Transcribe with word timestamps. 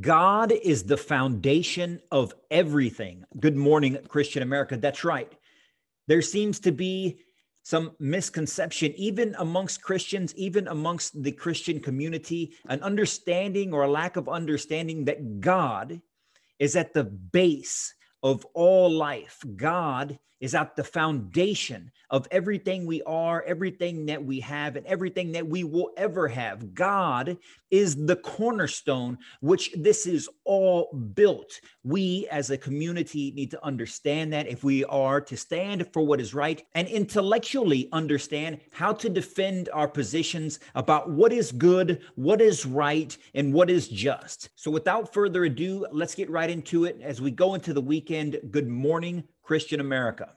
God 0.00 0.52
is 0.52 0.84
the 0.84 0.96
foundation 0.96 2.00
of 2.10 2.34
everything. 2.50 3.24
Good 3.38 3.56
morning, 3.56 3.98
Christian 4.08 4.42
America. 4.42 4.76
That's 4.76 5.04
right. 5.04 5.32
There 6.06 6.22
seems 6.22 6.60
to 6.60 6.72
be 6.72 7.20
some 7.62 7.92
misconception, 7.98 8.92
even 8.96 9.34
amongst 9.38 9.82
Christians, 9.82 10.34
even 10.34 10.68
amongst 10.68 11.22
the 11.22 11.32
Christian 11.32 11.80
community, 11.80 12.52
an 12.68 12.82
understanding 12.82 13.72
or 13.72 13.84
a 13.84 13.90
lack 13.90 14.16
of 14.16 14.28
understanding 14.28 15.04
that 15.04 15.40
God 15.40 16.00
is 16.58 16.76
at 16.76 16.94
the 16.94 17.04
base 17.04 17.94
of 18.22 18.44
all 18.54 18.90
life. 18.90 19.42
God 19.56 20.18
is 20.40 20.54
at 20.54 20.74
the 20.74 20.84
foundation 20.84 21.90
of 22.08 22.26
everything 22.30 22.86
we 22.86 23.02
are, 23.02 23.42
everything 23.46 24.06
that 24.06 24.22
we 24.22 24.40
have, 24.40 24.76
and 24.76 24.86
everything 24.86 25.32
that 25.32 25.46
we 25.46 25.64
will 25.64 25.90
ever 25.96 26.26
have. 26.26 26.74
God 26.74 27.36
is 27.70 27.94
the 28.06 28.16
cornerstone, 28.16 29.18
which 29.40 29.72
this 29.76 30.06
is 30.06 30.28
all 30.44 30.92
built. 31.14 31.60
We 31.84 32.26
as 32.30 32.50
a 32.50 32.58
community 32.58 33.30
need 33.32 33.50
to 33.52 33.64
understand 33.64 34.32
that 34.32 34.48
if 34.48 34.64
we 34.64 34.84
are 34.86 35.20
to 35.20 35.36
stand 35.36 35.92
for 35.92 36.02
what 36.02 36.20
is 36.20 36.34
right 36.34 36.64
and 36.74 36.88
intellectually 36.88 37.88
understand 37.92 38.60
how 38.72 38.92
to 38.94 39.08
defend 39.08 39.68
our 39.72 39.86
positions 39.86 40.58
about 40.74 41.10
what 41.10 41.32
is 41.32 41.52
good, 41.52 42.02
what 42.16 42.40
is 42.40 42.66
right, 42.66 43.16
and 43.34 43.52
what 43.52 43.70
is 43.70 43.88
just. 43.88 44.48
So, 44.56 44.70
without 44.70 45.12
further 45.12 45.44
ado, 45.44 45.86
let's 45.92 46.14
get 46.14 46.30
right 46.30 46.50
into 46.50 46.86
it 46.86 46.98
as 47.02 47.20
we 47.20 47.30
go 47.30 47.54
into 47.54 47.72
the 47.72 47.80
weekend. 48.10 48.40
Good 48.50 48.68
morning, 48.68 49.22
Christian 49.42 49.78
America. 49.78 50.32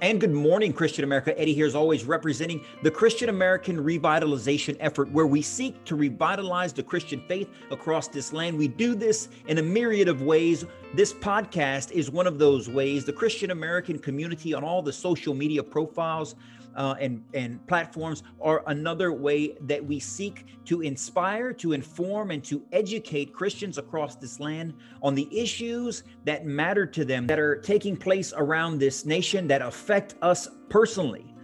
And 0.00 0.20
good 0.20 0.32
morning, 0.32 0.72
Christian 0.72 1.04
America. 1.04 1.38
Eddie 1.38 1.54
here 1.54 1.66
is 1.66 1.74
always 1.74 2.04
representing 2.04 2.64
the 2.82 2.90
Christian 2.90 3.28
American 3.28 3.76
revitalization 3.76 4.76
effort, 4.80 5.10
where 5.10 5.26
we 5.26 5.42
seek 5.42 5.84
to 5.84 5.96
revitalize 5.96 6.72
the 6.72 6.82
Christian 6.82 7.20
faith 7.28 7.48
across 7.70 8.08
this 8.08 8.32
land. 8.32 8.56
We 8.56 8.68
do 8.68 8.94
this 8.94 9.28
in 9.46 9.58
a 9.58 9.62
myriad 9.62 10.08
of 10.08 10.22
ways. 10.22 10.64
This 10.94 11.12
podcast 11.12 11.90
is 11.92 12.10
one 12.10 12.26
of 12.26 12.38
those 12.38 12.68
ways. 12.68 13.04
The 13.04 13.12
Christian 13.12 13.50
American 13.50 13.98
community 13.98 14.54
on 14.54 14.64
all 14.64 14.82
the 14.82 14.92
social 14.92 15.34
media 15.34 15.62
profiles 15.62 16.36
uh, 16.78 16.94
and, 17.00 17.22
and 17.34 17.64
platforms 17.66 18.22
are 18.40 18.62
another 18.68 19.12
way 19.12 19.56
that 19.62 19.84
we 19.84 19.98
seek 19.98 20.46
to 20.64 20.80
inspire, 20.80 21.52
to 21.52 21.72
inform, 21.72 22.30
and 22.30 22.42
to 22.44 22.62
educate 22.72 23.34
Christians 23.34 23.78
across 23.78 24.14
this 24.14 24.38
land 24.38 24.72
on 25.02 25.16
the 25.16 25.28
issues 25.36 26.04
that 26.24 26.46
matter 26.46 26.86
to 26.86 27.04
them, 27.04 27.26
that 27.26 27.40
are 27.40 27.56
taking 27.56 27.96
place 27.96 28.32
around 28.34 28.78
this 28.78 29.04
nation, 29.04 29.48
that 29.48 29.60
affect 29.60 30.14
us 30.22 30.48
personally. 30.68 31.34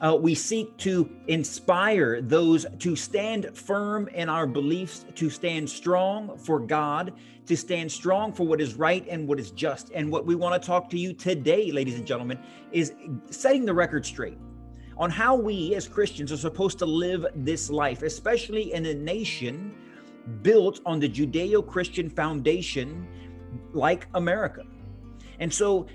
Uh, 0.00 0.16
we 0.16 0.34
seek 0.34 0.76
to 0.78 1.08
inspire 1.28 2.20
those 2.20 2.66
to 2.80 2.96
stand 2.96 3.56
firm 3.56 4.08
in 4.08 4.28
our 4.28 4.48
beliefs, 4.48 5.06
to 5.14 5.30
stand 5.30 5.70
strong 5.70 6.36
for 6.36 6.58
God, 6.58 7.12
to 7.46 7.56
stand 7.56 7.90
strong 7.92 8.32
for 8.32 8.44
what 8.44 8.60
is 8.60 8.74
right 8.74 9.06
and 9.08 9.28
what 9.28 9.38
is 9.38 9.52
just. 9.52 9.92
And 9.94 10.10
what 10.10 10.26
we 10.26 10.34
want 10.34 10.60
to 10.60 10.66
talk 10.66 10.90
to 10.90 10.98
you 10.98 11.12
today, 11.12 11.70
ladies 11.70 11.94
and 11.94 12.04
gentlemen, 12.04 12.40
is 12.72 12.94
setting 13.30 13.64
the 13.64 13.74
record 13.74 14.04
straight 14.04 14.38
on 15.02 15.10
how 15.10 15.34
we 15.34 15.74
as 15.74 15.88
Christians 15.88 16.30
are 16.30 16.36
supposed 16.36 16.78
to 16.78 16.86
live 16.86 17.26
this 17.34 17.68
life, 17.68 18.02
especially 18.04 18.72
in 18.72 18.86
a 18.86 18.94
nation 18.94 19.74
built 20.42 20.78
on 20.86 21.00
the 21.00 21.08
Judeo 21.08 21.66
Christian 21.66 22.08
foundation 22.08 23.08
like 23.72 24.06
America. 24.14 24.64
And 25.40 25.52
so 25.52 25.88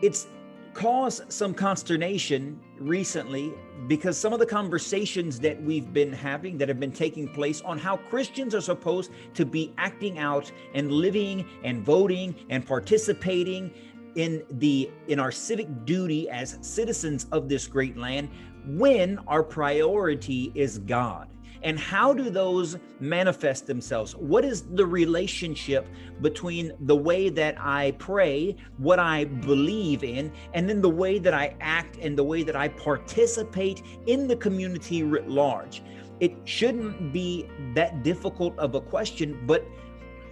it's 0.00 0.26
caused 0.72 1.30
some 1.30 1.52
consternation 1.52 2.58
recently 2.78 3.52
because 3.88 4.16
some 4.16 4.32
of 4.32 4.38
the 4.38 4.46
conversations 4.46 5.38
that 5.40 5.62
we've 5.62 5.92
been 5.92 6.10
having 6.10 6.56
that 6.56 6.68
have 6.68 6.80
been 6.80 6.92
taking 6.92 7.28
place 7.28 7.60
on 7.60 7.78
how 7.78 7.98
Christians 7.98 8.54
are 8.54 8.62
supposed 8.62 9.10
to 9.34 9.44
be 9.44 9.74
acting 9.76 10.18
out 10.18 10.50
and 10.72 10.90
living 10.90 11.46
and 11.62 11.84
voting 11.84 12.34
and 12.48 12.66
participating 12.66 13.70
in 14.16 14.44
the 14.52 14.90
in 15.08 15.18
our 15.18 15.32
civic 15.32 15.84
duty 15.84 16.28
as 16.28 16.58
citizens 16.60 17.26
of 17.32 17.48
this 17.48 17.66
great 17.66 17.96
land 17.96 18.28
when 18.66 19.18
our 19.26 19.42
priority 19.42 20.52
is 20.54 20.78
God. 20.78 21.28
And 21.62 21.78
how 21.78 22.12
do 22.12 22.28
those 22.28 22.76
manifest 23.00 23.66
themselves? 23.66 24.14
What 24.14 24.44
is 24.44 24.62
the 24.62 24.84
relationship 24.84 25.88
between 26.20 26.72
the 26.80 26.94
way 26.94 27.30
that 27.30 27.58
I 27.58 27.92
pray, 27.92 28.56
what 28.76 28.98
I 28.98 29.24
believe 29.24 30.04
in, 30.04 30.30
and 30.52 30.68
then 30.68 30.82
the 30.82 30.90
way 30.90 31.18
that 31.18 31.32
I 31.32 31.56
act 31.62 31.96
and 31.96 32.18
the 32.18 32.24
way 32.24 32.42
that 32.42 32.54
I 32.54 32.68
participate 32.68 33.82
in 34.06 34.28
the 34.28 34.36
community 34.36 35.04
writ 35.04 35.26
large? 35.26 35.82
It 36.20 36.36
shouldn't 36.44 37.14
be 37.14 37.48
that 37.74 38.02
difficult 38.02 38.58
of 38.58 38.74
a 38.74 38.80
question, 38.80 39.42
but 39.46 39.66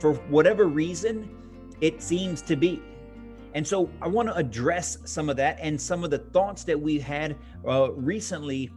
for 0.00 0.12
whatever 0.28 0.66
reason, 0.66 1.30
it 1.80 2.02
seems 2.02 2.42
to 2.42 2.56
be. 2.56 2.82
And 3.54 3.66
so 3.66 3.90
I 4.00 4.08
want 4.08 4.28
to 4.28 4.34
address 4.34 4.98
some 5.04 5.28
of 5.28 5.36
that 5.36 5.58
and 5.60 5.80
some 5.80 6.04
of 6.04 6.10
the 6.10 6.18
thoughts 6.18 6.64
that 6.64 6.80
we 6.80 6.98
had 6.98 7.36
uh, 7.66 7.92
recently 7.92 8.70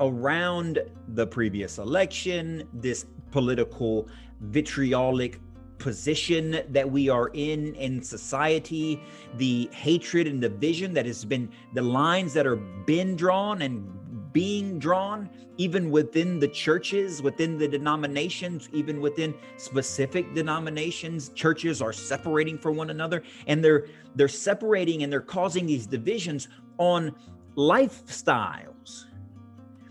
around 0.00 0.80
the 1.08 1.26
previous 1.26 1.78
election, 1.78 2.66
this 2.72 3.06
political 3.30 4.08
vitriolic 4.40 5.40
position 5.78 6.62
that 6.68 6.88
we 6.90 7.08
are 7.08 7.28
in 7.28 7.74
in 7.74 8.02
society, 8.02 9.00
the 9.36 9.68
hatred 9.72 10.26
and 10.26 10.40
division 10.40 10.92
that 10.94 11.06
has 11.06 11.24
been 11.24 11.50
the 11.74 11.82
lines 11.82 12.32
that 12.34 12.46
are 12.46 12.56
been 12.56 13.16
drawn 13.16 13.62
and 13.62 13.99
being 14.32 14.78
drawn 14.78 15.28
even 15.56 15.90
within 15.90 16.38
the 16.38 16.48
churches 16.48 17.22
within 17.22 17.58
the 17.58 17.66
denominations 17.66 18.68
even 18.72 19.00
within 19.00 19.34
specific 19.56 20.32
denominations 20.34 21.30
churches 21.30 21.82
are 21.82 21.92
separating 21.92 22.58
from 22.58 22.76
one 22.76 22.90
another 22.90 23.22
and 23.46 23.62
they're 23.64 23.86
they're 24.14 24.28
separating 24.28 25.02
and 25.02 25.12
they're 25.12 25.20
causing 25.20 25.66
these 25.66 25.86
divisions 25.86 26.48
on 26.78 27.14
lifestyles 27.56 28.69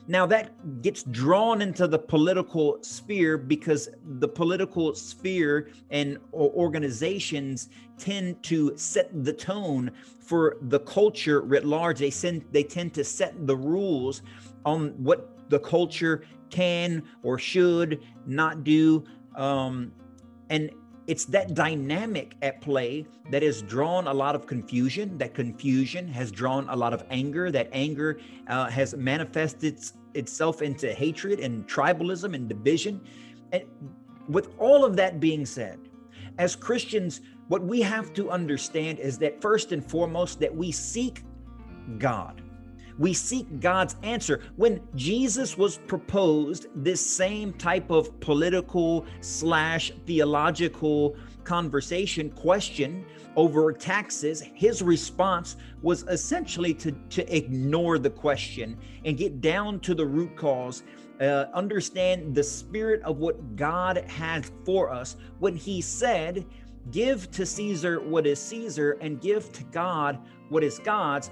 now 0.09 0.25
that 0.25 0.81
gets 0.81 1.03
drawn 1.03 1.61
into 1.61 1.87
the 1.87 1.99
political 1.99 2.79
sphere 2.81 3.37
because 3.37 3.89
the 4.03 4.27
political 4.27 4.95
sphere 4.95 5.69
and 5.91 6.17
organizations 6.33 7.69
tend 7.99 8.41
to 8.41 8.75
set 8.75 9.23
the 9.23 9.31
tone 9.31 9.91
for 10.19 10.57
the 10.63 10.79
culture 10.79 11.41
writ 11.41 11.63
large. 11.63 11.99
They 11.99 12.09
send 12.09 12.43
they 12.51 12.63
tend 12.63 12.95
to 12.95 13.03
set 13.03 13.45
the 13.45 13.55
rules 13.55 14.23
on 14.65 14.95
what 14.97 15.47
the 15.49 15.59
culture 15.59 16.23
can 16.49 17.03
or 17.21 17.37
should 17.37 18.01
not 18.25 18.63
do. 18.63 19.03
Um, 19.35 19.91
and 20.49 20.71
it's 21.05 21.25
that 21.25 21.55
dynamic 21.55 22.35
at 22.43 22.61
play 22.61 23.05
that 23.31 23.41
has 23.41 23.63
drawn 23.63 24.07
a 24.07 24.13
lot 24.13 24.35
of 24.35 24.45
confusion. 24.45 25.17
That 25.17 25.33
confusion 25.33 26.07
has 26.07 26.31
drawn 26.31 26.67
a 26.69 26.75
lot 26.75 26.93
of 26.93 27.03
anger. 27.09 27.49
That 27.49 27.69
anger 27.71 28.19
uh, 28.47 28.69
has 28.69 28.95
manifested 28.95 29.79
itself 30.13 30.61
into 30.61 30.93
hatred 30.93 31.39
and 31.39 31.67
tribalism 31.67 32.33
and 32.35 32.47
division. 32.47 33.01
And 33.51 33.63
with 34.27 34.49
all 34.57 34.85
of 34.85 34.95
that 34.97 35.19
being 35.19 35.45
said, 35.45 35.79
as 36.37 36.55
Christians, 36.55 37.21
what 37.47 37.63
we 37.63 37.81
have 37.81 38.13
to 38.13 38.29
understand 38.29 38.99
is 38.99 39.17
that 39.19 39.41
first 39.41 39.71
and 39.71 39.83
foremost, 39.83 40.39
that 40.39 40.55
we 40.55 40.71
seek 40.71 41.23
God 41.97 42.41
we 42.99 43.13
seek 43.13 43.61
God's 43.61 43.95
answer. 44.03 44.41
When 44.57 44.81
Jesus 44.93 45.57
was 45.57 45.77
proposed 45.77 46.67
this 46.75 47.03
same 47.03 47.53
type 47.53 47.89
of 47.89 48.19
political 48.19 49.05
slash 49.21 49.91
theological 50.05 51.15
conversation 51.49 52.29
question 52.29 53.03
over 53.35 53.73
taxes, 53.73 54.43
his 54.53 54.83
response 54.83 55.55
was 55.81 56.03
essentially 56.03 56.75
to, 56.75 56.91
to 57.09 57.35
ignore 57.35 57.97
the 57.97 58.09
question 58.09 58.77
and 59.03 59.17
get 59.17 59.41
down 59.41 59.79
to 59.79 59.95
the 59.95 60.05
root 60.05 60.35
cause 60.35 60.83
uh, 61.19 61.47
understand 61.55 62.35
the 62.35 62.43
spirit 62.43 63.01
of 63.01 63.17
what 63.17 63.55
God 63.55 63.97
has 64.07 64.51
for 64.63 64.91
us. 64.91 65.15
When 65.39 65.55
He 65.55 65.81
said, 65.81 66.45
Give 66.91 67.29
to 67.31 67.45
Caesar 67.45 67.99
what 67.99 68.27
is 68.27 68.39
Caesar 68.39 68.97
and 69.01 69.19
give 69.19 69.51
to 69.53 69.63
God 69.65 70.19
what 70.49 70.63
is 70.63 70.79
God's 70.79 71.31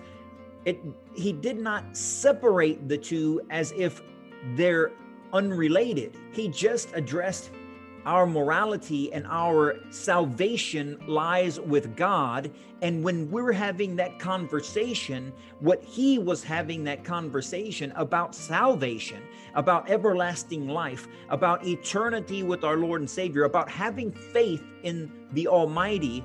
it 0.66 0.80
he 1.16 1.32
did 1.32 1.58
not 1.58 1.96
separate 1.96 2.90
the 2.90 2.98
two 2.98 3.42
as 3.50 3.72
if 3.78 4.02
they're 4.56 4.92
unrelated. 5.32 6.18
He 6.32 6.50
just 6.50 6.90
addressed 6.94 7.52
our 8.08 8.26
morality 8.26 9.12
and 9.12 9.28
our 9.28 9.76
salvation 9.90 10.98
lies 11.08 11.60
with 11.60 11.94
God. 11.98 12.50
And 12.82 13.04
when 13.04 13.30
we're 13.30 13.52
having 13.52 13.98
that 13.98 14.18
conversation, 14.18 15.34
what 15.60 15.84
he 15.84 16.18
was 16.18 16.42
having 16.42 16.86
that 16.86 17.04
conversation 17.04 17.92
about 17.98 18.34
salvation, 18.34 19.22
about 19.56 19.90
everlasting 19.90 20.70
life, 20.70 21.10
about 21.30 21.68
eternity 21.68 22.44
with 22.44 22.64
our 22.64 22.78
Lord 22.78 23.02
and 23.02 23.10
Savior, 23.10 23.44
about 23.44 23.70
having 23.70 24.14
faith 24.14 24.64
in 24.84 25.12
the 25.34 25.50
Almighty, 25.50 26.24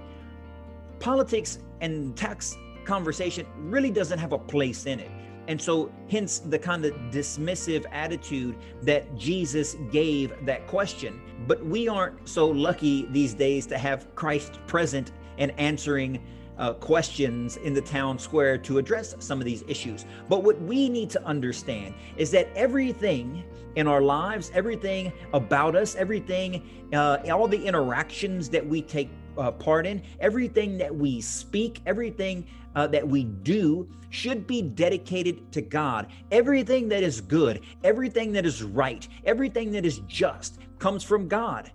politics 1.01 1.59
and 1.81 2.17
tax 2.17 2.57
conversation 2.85 3.45
really 3.57 3.91
doesn't 3.91 4.21
have 4.21 4.33
a 4.33 4.39
place 4.39 4.87
in 4.87 5.01
it. 5.01 5.11
And 5.49 5.61
so, 5.61 5.93
hence 6.09 6.39
the 6.39 6.59
kind 6.59 6.85
of 6.85 6.93
dismissive 7.11 7.85
attitude 7.91 8.57
that 8.83 9.17
Jesus 9.17 9.77
gave 9.91 10.33
that 10.47 10.67
question. 10.69 11.21
But 11.47 11.65
we 11.65 11.89
aren't 11.89 12.29
so 12.29 12.47
lucky 12.49 13.07
these 13.11 13.35
days 13.35 13.67
to 13.67 13.79
have 13.79 14.15
Christ 14.15 14.61
present 14.67 15.13
and 15.39 15.53
answering 15.59 16.23
uh, 16.59 16.75
questions 16.75 17.57
in 17.57 17.75
the 17.75 17.81
town 17.81 18.19
square 18.19 18.57
to 18.59 18.79
address 18.79 19.17
some 19.19 19.41
of 19.41 19.45
these 19.45 19.65
issues. 19.67 20.05
But 20.29 20.45
what 20.45 20.61
we 20.63 20.89
need 20.89 21.11
to 21.11 21.25
understand 21.25 21.95
is 22.17 22.31
that 22.33 22.49
everything 22.55 23.43
in 23.75 23.89
our 23.89 24.03
lives, 24.03 24.51
everything 24.55 25.13
about 25.33 25.75
us, 25.75 25.97
everything, 25.97 26.89
uh, 26.93 27.19
all 27.33 27.49
the 27.49 27.65
interactions 27.65 28.49
that 28.51 28.65
we 28.65 28.83
take 28.83 29.11
uh, 29.39 29.51
part 29.51 29.87
in, 29.87 30.03
everything 30.21 30.77
that 30.79 30.95
we 30.95 31.21
speak, 31.21 31.81
everything 31.87 32.47
uh, 32.75 32.87
that 32.89 33.07
we 33.07 33.25
do 33.25 33.89
should 34.11 34.47
be 34.47 34.63
dedicated 34.63 35.51
to 35.53 35.63
God. 35.63 36.09
Everything 36.31 36.89
that 36.89 37.03
is 37.03 37.21
good, 37.21 37.61
everything 37.83 38.33
that 38.33 38.45
is 38.45 38.63
right, 38.63 39.07
everything 39.25 39.73
that 39.73 39.87
is 39.87 40.01
just 40.07 40.59
comes 40.79 41.03
from 41.03 41.29
God. 41.29 41.71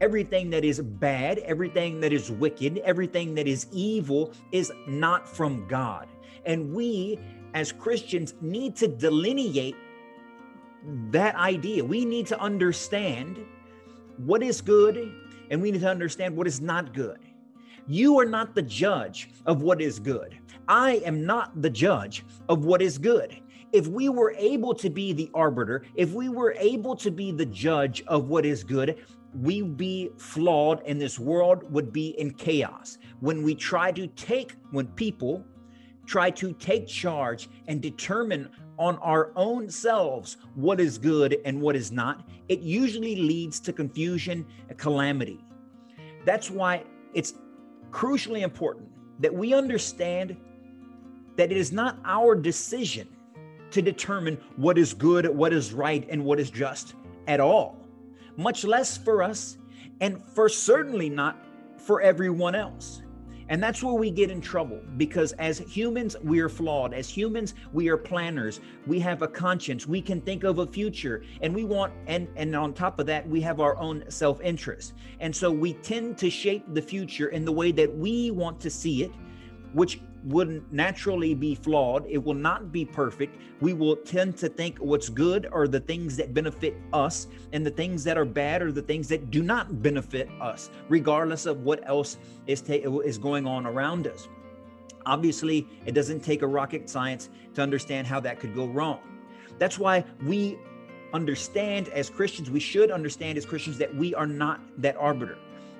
Everything 0.00 0.50
that 0.50 0.64
is 0.64 0.80
bad, 0.80 1.38
everything 1.38 2.00
that 2.00 2.12
is 2.12 2.30
wicked, 2.30 2.78
everything 2.78 3.34
that 3.36 3.46
is 3.46 3.68
evil 3.70 4.32
is 4.50 4.72
not 4.88 5.28
from 5.28 5.68
God. 5.68 6.08
And 6.44 6.74
we 6.74 7.20
as 7.54 7.70
Christians 7.70 8.34
need 8.40 8.74
to 8.76 8.88
delineate 8.88 9.76
that 11.10 11.36
idea. 11.36 11.84
We 11.84 12.04
need 12.04 12.26
to 12.28 12.40
understand 12.40 13.38
what 14.16 14.42
is 14.42 14.60
good 14.60 15.12
and 15.50 15.60
we 15.60 15.70
need 15.70 15.80
to 15.82 15.90
understand 15.90 16.36
what 16.36 16.46
is 16.46 16.60
not 16.60 16.94
good. 16.94 17.18
You 17.86 18.18
are 18.18 18.24
not 18.24 18.54
the 18.54 18.62
judge 18.62 19.30
of 19.44 19.62
what 19.62 19.80
is 19.80 19.98
good. 19.98 20.38
I 20.72 21.02
am 21.04 21.26
not 21.26 21.60
the 21.60 21.68
judge 21.68 22.24
of 22.48 22.64
what 22.64 22.80
is 22.80 22.96
good. 22.96 23.38
If 23.72 23.88
we 23.88 24.08
were 24.08 24.34
able 24.38 24.72
to 24.76 24.88
be 24.88 25.12
the 25.12 25.30
arbiter, 25.34 25.84
if 25.96 26.12
we 26.12 26.30
were 26.30 26.54
able 26.58 26.96
to 26.96 27.10
be 27.10 27.30
the 27.30 27.44
judge 27.44 28.02
of 28.06 28.30
what 28.30 28.46
is 28.46 28.64
good, 28.64 29.04
we 29.38 29.60
would 29.60 29.76
be 29.76 30.12
flawed 30.16 30.82
and 30.86 30.98
this 30.98 31.18
world 31.18 31.70
would 31.70 31.92
be 31.92 32.18
in 32.18 32.30
chaos. 32.30 32.96
When 33.20 33.42
we 33.42 33.54
try 33.54 33.92
to 33.92 34.06
take, 34.06 34.56
when 34.70 34.86
people 34.86 35.44
try 36.06 36.30
to 36.30 36.54
take 36.54 36.86
charge 36.86 37.50
and 37.68 37.82
determine 37.82 38.48
on 38.78 38.96
our 39.00 39.30
own 39.36 39.68
selves 39.68 40.38
what 40.54 40.80
is 40.80 40.96
good 40.96 41.36
and 41.44 41.60
what 41.60 41.76
is 41.76 41.92
not, 41.92 42.26
it 42.48 42.60
usually 42.60 43.16
leads 43.16 43.60
to 43.60 43.74
confusion 43.74 44.46
and 44.70 44.78
calamity. 44.78 45.44
That's 46.24 46.50
why 46.50 46.84
it's 47.12 47.34
crucially 47.90 48.40
important 48.40 48.88
that 49.20 49.34
we 49.34 49.52
understand 49.52 50.34
that 51.36 51.50
it 51.50 51.56
is 51.56 51.72
not 51.72 51.98
our 52.04 52.34
decision 52.34 53.08
to 53.70 53.82
determine 53.82 54.38
what 54.56 54.78
is 54.78 54.94
good, 54.94 55.26
what 55.28 55.52
is 55.52 55.72
right, 55.72 56.06
and 56.10 56.24
what 56.24 56.38
is 56.38 56.50
just 56.50 56.94
at 57.26 57.40
all, 57.40 57.78
much 58.36 58.64
less 58.64 58.96
for 58.96 59.22
us, 59.22 59.58
and 60.00 60.22
for 60.22 60.48
certainly 60.48 61.08
not 61.08 61.38
for 61.78 62.00
everyone 62.02 62.54
else. 62.54 63.02
And 63.48 63.62
that's 63.62 63.82
where 63.82 63.94
we 63.94 64.10
get 64.10 64.30
in 64.30 64.40
trouble 64.40 64.80
because 64.96 65.32
as 65.32 65.58
humans, 65.58 66.16
we 66.22 66.40
are 66.40 66.48
flawed. 66.48 66.94
As 66.94 67.08
humans, 67.08 67.54
we 67.72 67.88
are 67.88 67.96
planners. 67.96 68.60
We 68.86 68.98
have 69.00 69.20
a 69.20 69.28
conscience. 69.28 69.86
We 69.86 70.00
can 70.00 70.22
think 70.22 70.44
of 70.44 70.58
a 70.58 70.66
future 70.66 71.22
and 71.42 71.54
we 71.54 71.64
want, 71.64 71.92
and, 72.06 72.28
and 72.36 72.56
on 72.56 72.72
top 72.72 72.98
of 72.98 73.06
that, 73.06 73.28
we 73.28 73.42
have 73.42 73.60
our 73.60 73.76
own 73.76 74.04
self 74.08 74.40
interest. 74.40 74.94
And 75.20 75.34
so 75.36 75.50
we 75.50 75.74
tend 75.74 76.16
to 76.18 76.30
shape 76.30 76.64
the 76.72 76.80
future 76.80 77.28
in 77.28 77.44
the 77.44 77.52
way 77.52 77.72
that 77.72 77.94
we 77.94 78.30
want 78.30 78.58
to 78.60 78.70
see 78.70 79.02
it, 79.02 79.10
which 79.74 80.00
would 80.24 80.72
naturally 80.72 81.34
be 81.34 81.54
flawed. 81.54 82.06
It 82.08 82.18
will 82.18 82.34
not 82.34 82.72
be 82.72 82.84
perfect. 82.84 83.36
We 83.60 83.72
will 83.72 83.96
tend 83.96 84.36
to 84.38 84.48
think 84.48 84.78
what's 84.78 85.08
good 85.08 85.48
are 85.52 85.66
the 85.66 85.80
things 85.80 86.16
that 86.16 86.34
benefit 86.34 86.76
us, 86.92 87.26
and 87.52 87.64
the 87.66 87.70
things 87.70 88.04
that 88.04 88.16
are 88.16 88.24
bad 88.24 88.62
are 88.62 88.72
the 88.72 88.82
things 88.82 89.08
that 89.08 89.30
do 89.30 89.42
not 89.42 89.82
benefit 89.82 90.28
us, 90.40 90.70
regardless 90.88 91.46
of 91.46 91.62
what 91.62 91.86
else 91.88 92.18
is, 92.46 92.60
ta- 92.60 92.74
is 93.00 93.18
going 93.18 93.46
on 93.46 93.66
around 93.66 94.06
us. 94.06 94.28
Obviously, 95.06 95.66
it 95.86 95.92
doesn't 95.92 96.20
take 96.20 96.42
a 96.42 96.46
rocket 96.46 96.88
science 96.88 97.28
to 97.54 97.62
understand 97.62 98.06
how 98.06 98.20
that 98.20 98.38
could 98.38 98.54
go 98.54 98.66
wrong. 98.66 99.00
That's 99.58 99.78
why 99.78 100.04
we 100.24 100.58
understand 101.12 101.88
as 101.88 102.08
Christians, 102.08 102.50
we 102.50 102.60
should 102.60 102.90
understand 102.90 103.36
as 103.36 103.44
Christians 103.44 103.78
that 103.78 103.94
we 103.94 104.14
are 104.14 104.26
not 104.26 104.60
that 104.78 104.96
arbiter. 104.96 105.38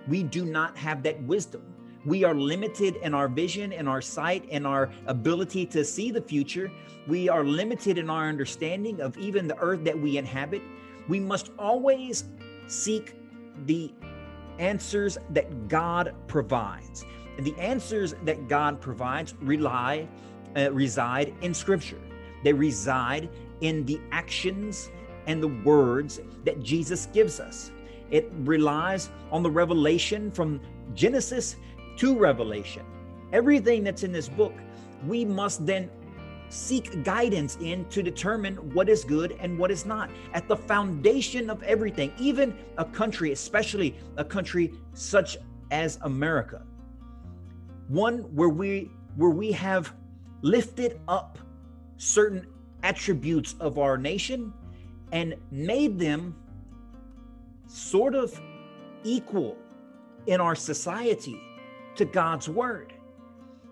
We 0.08 0.24
do 0.24 0.44
not 0.44 0.76
have 0.76 1.02
that 1.04 1.22
wisdom 1.22 1.62
we 2.04 2.24
are 2.24 2.34
limited 2.34 2.96
in 2.96 3.14
our 3.14 3.28
vision, 3.28 3.72
and 3.72 3.88
our 3.88 4.02
sight, 4.02 4.46
and 4.50 4.66
our 4.66 4.90
ability 5.06 5.66
to 5.66 5.84
see 5.84 6.10
the 6.10 6.20
future. 6.20 6.70
We 7.06 7.28
are 7.28 7.44
limited 7.44 7.98
in 7.98 8.10
our 8.10 8.28
understanding 8.28 9.00
of 9.00 9.16
even 9.18 9.46
the 9.46 9.58
earth 9.58 9.84
that 9.84 9.98
we 9.98 10.18
inhabit. 10.18 10.62
We 11.08 11.20
must 11.20 11.50
always 11.58 12.24
seek 12.66 13.14
the 13.66 13.92
answers 14.58 15.18
that 15.30 15.68
God 15.68 16.14
provides. 16.26 17.04
And 17.36 17.46
the 17.46 17.56
answers 17.58 18.14
that 18.24 18.48
God 18.48 18.80
provides 18.80 19.34
rely 19.40 20.08
uh, 20.56 20.70
reside 20.72 21.34
in 21.40 21.54
scripture. 21.54 22.00
They 22.44 22.52
reside 22.52 23.30
in 23.60 23.84
the 23.86 24.00
actions 24.10 24.90
and 25.26 25.42
the 25.42 25.48
words 25.48 26.20
that 26.44 26.62
Jesus 26.62 27.06
gives 27.06 27.40
us. 27.40 27.70
It 28.10 28.30
relies 28.40 29.10
on 29.30 29.42
the 29.42 29.50
revelation 29.50 30.30
from 30.30 30.60
Genesis 30.94 31.56
to 31.96 32.16
Revelation. 32.16 32.84
Everything 33.32 33.84
that's 33.84 34.02
in 34.02 34.12
this 34.12 34.28
book, 34.28 34.52
we 35.06 35.24
must 35.24 35.66
then 35.66 35.90
seek 36.48 37.02
guidance 37.02 37.56
in 37.62 37.84
to 37.86 38.02
determine 38.02 38.56
what 38.74 38.88
is 38.88 39.04
good 39.04 39.36
and 39.40 39.58
what 39.58 39.70
is 39.70 39.86
not. 39.86 40.10
At 40.34 40.48
the 40.48 40.56
foundation 40.56 41.48
of 41.48 41.62
everything, 41.62 42.12
even 42.18 42.54
a 42.76 42.84
country, 42.84 43.32
especially 43.32 43.96
a 44.18 44.24
country 44.24 44.74
such 44.92 45.38
as 45.70 45.98
America, 46.02 46.62
one 47.88 48.18
where 48.34 48.50
we 48.50 48.90
where 49.16 49.30
we 49.30 49.52
have 49.52 49.94
lifted 50.42 51.00
up 51.08 51.38
certain 51.96 52.46
attributes 52.82 53.54
of 53.60 53.78
our 53.78 53.96
nation 53.96 54.52
and 55.12 55.34
made 55.50 55.98
them 55.98 56.34
sort 57.66 58.14
of 58.14 58.38
equal 59.04 59.56
in 60.26 60.40
our 60.40 60.54
society 60.54 61.40
to 61.96 62.04
God's 62.04 62.48
word. 62.48 62.92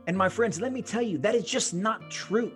And 0.06 0.17
my 0.17 0.28
friends, 0.28 0.61
let 0.61 0.72
me 0.72 0.82
tell 0.82 1.02
you, 1.02 1.19
that 1.19 1.34
is 1.34 1.44
just 1.44 1.75
not 1.75 2.11
true. 2.11 2.52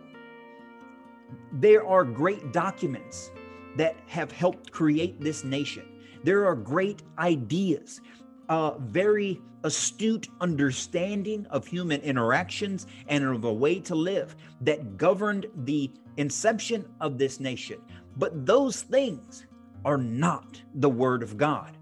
There 1.52 1.87
are 1.87 2.04
great 2.04 2.52
documents 2.52 3.30
that 3.76 3.97
have 4.06 4.33
helped 4.33 4.71
create 4.71 5.21
this 5.21 5.44
nation. 5.44 5.85
There 6.23 6.47
are 6.47 6.54
great 6.54 7.02
ideas, 7.18 8.00
a 8.49 8.73
very 8.78 9.40
astute 9.62 10.28
understanding 10.40 11.47
of 11.50 11.66
human 11.66 12.00
interactions 12.02 12.87
and 13.09 13.25
of 13.25 13.44
a 13.44 13.52
way 13.52 13.80
to 13.80 13.94
live 13.94 14.37
that 14.61 14.97
governed 14.97 15.47
the 15.64 15.90
inception 16.16 16.85
of 17.00 17.18
this 17.18 17.40
nation. 17.40 17.80
But 18.16 18.47
those 18.47 18.83
things 18.83 19.47
are 19.85 19.99
not 19.99 20.61
the 20.76 20.88
Word 20.88 21.23
of 21.23 21.37
God. 21.37 21.76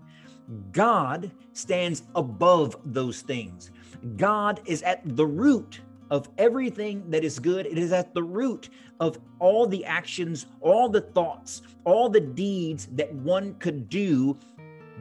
God 0.72 1.30
stands 1.52 2.02
above 2.14 2.76
those 2.84 3.22
things. 3.22 3.70
God 4.16 4.60
is 4.66 4.82
at 4.82 5.00
the 5.16 5.26
root 5.26 5.80
of 6.10 6.28
everything 6.36 7.08
that 7.10 7.24
is 7.24 7.38
good. 7.38 7.66
It 7.66 7.78
is 7.78 7.92
at 7.92 8.12
the 8.12 8.22
root 8.22 8.68
of 9.00 9.18
all 9.38 9.66
the 9.66 9.84
actions, 9.84 10.46
all 10.60 10.88
the 10.88 11.00
thoughts, 11.00 11.62
all 11.84 12.08
the 12.08 12.20
deeds 12.20 12.88
that 12.92 13.12
one 13.14 13.54
could 13.54 13.88
do 13.88 14.36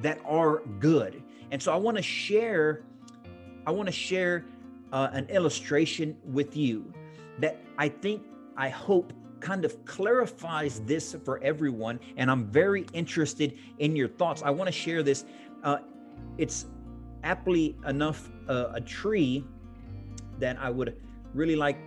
that 0.02 0.20
are 0.26 0.62
good. 0.80 1.22
And 1.52 1.62
so 1.62 1.74
I 1.74 1.76
want 1.76 1.98
to 1.98 2.04
share 2.04 2.84
I 3.68 3.72
want 3.72 3.88
to 3.88 3.92
share 3.92 4.46
uh, 4.92 5.10
an 5.12 5.28
illustration 5.30 6.18
with 6.26 6.58
you 6.58 6.92
that 7.40 7.58
I 7.78 7.90
think 7.90 8.24
I 8.58 8.70
hope 8.70 9.14
kind 9.42 9.66
of 9.66 9.84
clarifies 9.86 10.82
this 10.82 11.16
for 11.26 11.42
everyone 11.44 12.00
and 12.18 12.30
I'm 12.30 12.46
very 12.46 12.86
interested 12.94 13.58
in 13.80 13.96
your 13.96 14.08
thoughts. 14.08 14.42
I 14.44 14.52
want 14.52 14.68
to 14.68 14.72
share 14.72 15.04
this 15.04 15.26
uh, 15.64 15.78
it's 16.38 16.68
aptly 17.24 17.76
enough 17.88 18.30
uh, 18.48 18.70
a 18.74 18.82
tree 18.82 19.46
that 20.40 20.58
I 20.60 20.70
would 20.70 20.96
really 21.34 21.56
like 21.56 21.78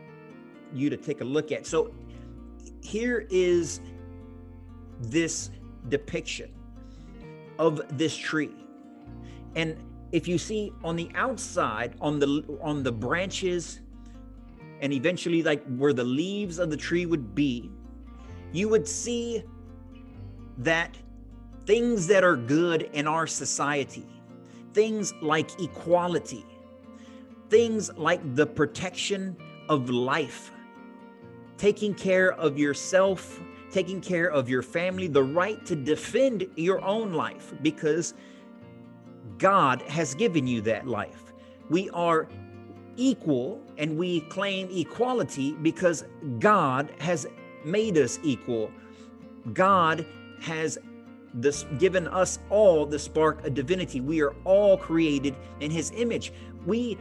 you 0.73 0.91
to 0.91 0.97
take 0.97 1.21
a 1.21 1.25
look 1.25 1.53
at. 1.53 1.67
So 1.67 1.95
here 2.83 3.27
is 3.31 3.81
this 5.01 5.51
depiction 5.89 6.51
of 7.59 7.83
this 7.99 8.17
tree. 8.17 8.55
And 9.57 9.77
if 10.13 10.29
you 10.29 10.39
see 10.39 10.73
on 10.83 10.97
the 10.97 11.11
outside 11.15 11.95
on 12.01 12.19
the 12.19 12.45
on 12.63 12.83
the 12.83 12.93
branches 12.93 13.81
and 14.81 14.93
eventually 14.93 15.43
like 15.43 15.65
where 15.77 15.93
the 15.93 16.05
leaves 16.05 16.59
of 16.59 16.71
the 16.71 16.77
tree 16.77 17.07
would 17.07 17.35
be, 17.35 17.71
you 18.53 18.69
would 18.69 18.87
see 18.87 19.43
that 20.59 20.97
things 21.67 22.07
that 22.07 22.23
are 22.23 22.37
good 22.37 22.83
in 22.93 23.07
our 23.07 23.27
society, 23.27 24.07
things 24.73 25.13
like 25.23 25.61
equality, 25.61 26.45
things 27.49 27.93
like 27.97 28.21
the 28.35 28.47
protection 28.47 29.37
of 29.69 29.91
life, 29.91 30.53
taking 31.57 31.95
care 31.95 32.33
of 32.35 32.59
yourself, 32.59 33.41
taking 33.71 34.01
care 34.01 34.31
of 34.31 34.49
your 34.49 34.63
family, 34.63 35.09
the 35.09 35.23
right 35.23 35.65
to 35.67 35.75
defend 35.75 36.47
your 36.57 36.83
own 36.85 37.13
life 37.13 37.55
because 37.63 38.15
God 39.39 39.83
has 39.83 40.15
given 40.15 40.47
you 40.47 40.61
that 40.63 40.87
life. 40.87 41.33
We 41.71 41.91
are 41.91 42.29
equal 42.97 43.61
and 43.79 43.97
we 43.97 44.21
claim 44.23 44.69
equality 44.71 45.53
because 45.53 46.05
God 46.39 46.93
has 46.99 47.27
made 47.65 47.99
us 47.99 48.19
equal. 48.23 48.71
God 49.53 50.07
has 50.41 50.79
this 51.35 51.65
given 51.79 52.07
us 52.09 52.39
all 52.49 52.87
the 52.87 52.99
spark 52.99 53.45
of 53.47 53.55
divinity. 53.55 54.01
We 54.01 54.23
are 54.23 54.35
all 54.45 54.77
created 54.77 55.35
in 55.61 55.71
his 55.71 55.93
image. 55.97 56.33
We 56.65 56.97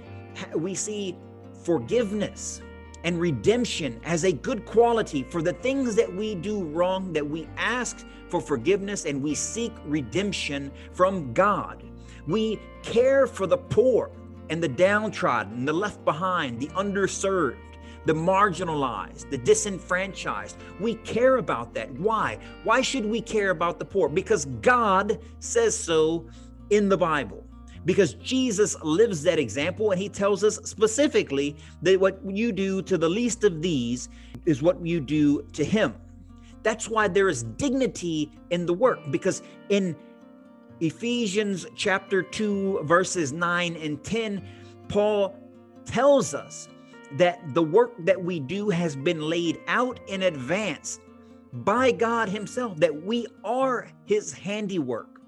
we 0.55 0.73
see 0.73 1.15
forgiveness 1.63 2.62
and 3.03 3.19
redemption 3.19 4.00
as 4.03 4.23
a 4.23 4.31
good 4.31 4.65
quality 4.65 5.23
for 5.23 5.41
the 5.41 5.53
things 5.53 5.95
that 5.95 6.12
we 6.12 6.35
do 6.35 6.63
wrong 6.63 7.13
that 7.13 7.27
we 7.27 7.47
ask 7.57 8.05
for 8.29 8.41
forgiveness 8.41 9.05
and 9.05 9.21
we 9.21 9.35
seek 9.35 9.71
redemption 9.85 10.71
from 10.93 11.33
God. 11.33 11.83
We 12.25 12.59
care 12.81 13.27
for 13.27 13.45
the 13.45 13.57
poor 13.57 14.09
and 14.53 14.62
the 14.62 14.67
downtrodden, 14.67 15.65
the 15.65 15.74
left 15.74 16.05
behind, 16.05 16.60
the 16.60 16.67
underserved 16.67 17.57
the 18.05 18.13
marginalized, 18.13 19.29
the 19.31 19.38
disenfranchised. 19.38 20.57
We 20.79 20.95
care 20.95 21.38
about 21.38 21.74
that. 21.74 21.91
Why? 21.93 22.38
Why 22.63 22.81
should 22.81 23.05
we 23.05 23.19
care 23.19 23.50
about 23.50 23.79
the 23.79 23.86
poor? 23.86 24.10
Because 24.10 24.45
God 24.62 25.19
says 25.39 25.75
so 25.75 26.27
in 26.69 26.88
the 26.88 26.98
Bible. 26.98 27.43
Because 27.86 28.13
Jesus 28.15 28.75
lives 28.83 29.24
that 29.24 29.39
example 29.39 29.91
and 29.91 30.00
he 30.00 30.10
tells 30.10 30.43
us 30.43 30.57
specifically 30.65 31.55
that 31.81 32.00
what 32.00 32.19
you 32.29 32.51
do 32.51 32.81
to 32.83 32.98
the 32.98 33.10
least 33.10 33.43
of 33.45 33.62
these 33.62 34.10
is 34.45 34.62
what 34.62 34.86
you 34.86 35.00
do 35.00 35.41
to 35.53 35.63
him. 35.63 35.95
That's 36.62 36.89
why 36.89 37.07
there 37.07 37.27
is 37.27 37.43
dignity 37.43 38.31
in 38.51 38.67
the 38.67 38.74
work 38.74 39.00
because 39.10 39.41
in 39.69 39.95
Ephesians 40.83 41.65
chapter 41.75 42.21
2 42.21 42.81
verses 42.83 43.31
9 43.31 43.77
and 43.77 44.03
10 44.03 44.45
Paul 44.89 45.33
tells 45.85 46.33
us 46.33 46.67
that 47.13 47.39
the 47.53 47.63
work 47.63 47.93
that 47.99 48.21
we 48.21 48.39
do 48.39 48.69
has 48.69 48.95
been 48.95 49.21
laid 49.21 49.59
out 49.67 49.99
in 50.07 50.23
advance 50.23 50.99
by 51.53 51.91
God 51.91 52.27
Himself, 52.29 52.77
that 52.77 53.03
we 53.03 53.27
are 53.43 53.87
His 54.05 54.33
handiwork, 54.33 55.21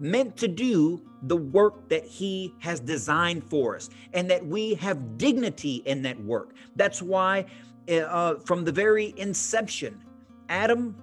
meant 0.00 0.36
to 0.38 0.48
do 0.48 1.02
the 1.24 1.36
work 1.36 1.88
that 1.88 2.04
He 2.04 2.54
has 2.58 2.80
designed 2.80 3.44
for 3.48 3.76
us, 3.76 3.90
and 4.14 4.28
that 4.30 4.44
we 4.44 4.74
have 4.74 5.16
dignity 5.18 5.82
in 5.84 6.02
that 6.02 6.18
work. 6.24 6.54
That's 6.74 7.02
why, 7.02 7.44
uh, 7.88 8.36
from 8.36 8.64
the 8.64 8.72
very 8.72 9.14
inception, 9.16 10.02
Adam, 10.48 10.96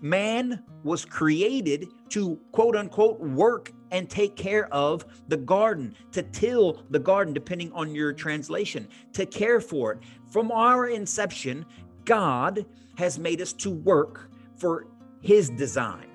man, 0.00 0.62
was 0.84 1.04
created 1.04 1.88
to 2.12 2.38
quote 2.52 2.76
unquote 2.76 3.18
work 3.20 3.72
and 3.90 4.08
take 4.08 4.36
care 4.36 4.72
of 4.72 5.04
the 5.28 5.36
garden, 5.36 5.94
to 6.12 6.22
till 6.22 6.82
the 6.90 6.98
garden, 6.98 7.32
depending 7.32 7.72
on 7.72 7.94
your 7.94 8.12
translation, 8.12 8.86
to 9.14 9.24
care 9.24 9.60
for 9.60 9.92
it. 9.92 9.98
From 10.28 10.52
our 10.52 10.88
inception, 10.88 11.64
God 12.04 12.66
has 12.96 13.18
made 13.18 13.40
us 13.40 13.52
to 13.54 13.70
work 13.70 14.30
for 14.56 14.86
His 15.20 15.48
design. 15.50 16.06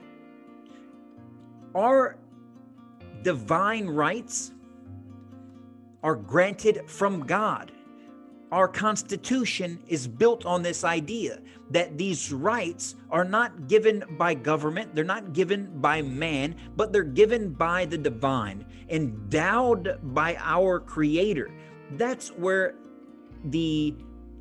Our 1.73 2.17
divine 3.23 3.87
rights 3.87 4.53
are 6.03 6.15
granted 6.15 6.81
from 6.87 7.25
God. 7.25 7.71
Our 8.49 8.69
Constitution 8.69 9.79
is 9.87 10.07
built 10.07 10.45
on 10.45 10.63
this 10.63 10.85
idea 10.85 11.41
that 11.69 11.97
these 11.97 12.31
rights 12.31 12.95
are 13.11 13.25
not 13.25 13.67
given 13.67 14.05
by 14.11 14.35
government, 14.35 14.95
they're 14.95 15.03
not 15.03 15.33
given 15.33 15.81
by 15.81 16.01
man, 16.01 16.55
but 16.77 16.93
they're 16.93 17.03
given 17.03 17.49
by 17.51 17.83
the 17.83 17.97
divine, 17.97 18.65
endowed 18.87 19.99
by 20.13 20.37
our 20.39 20.79
Creator. 20.79 21.51
That's 21.97 22.29
where 22.29 22.75
the 23.45 23.93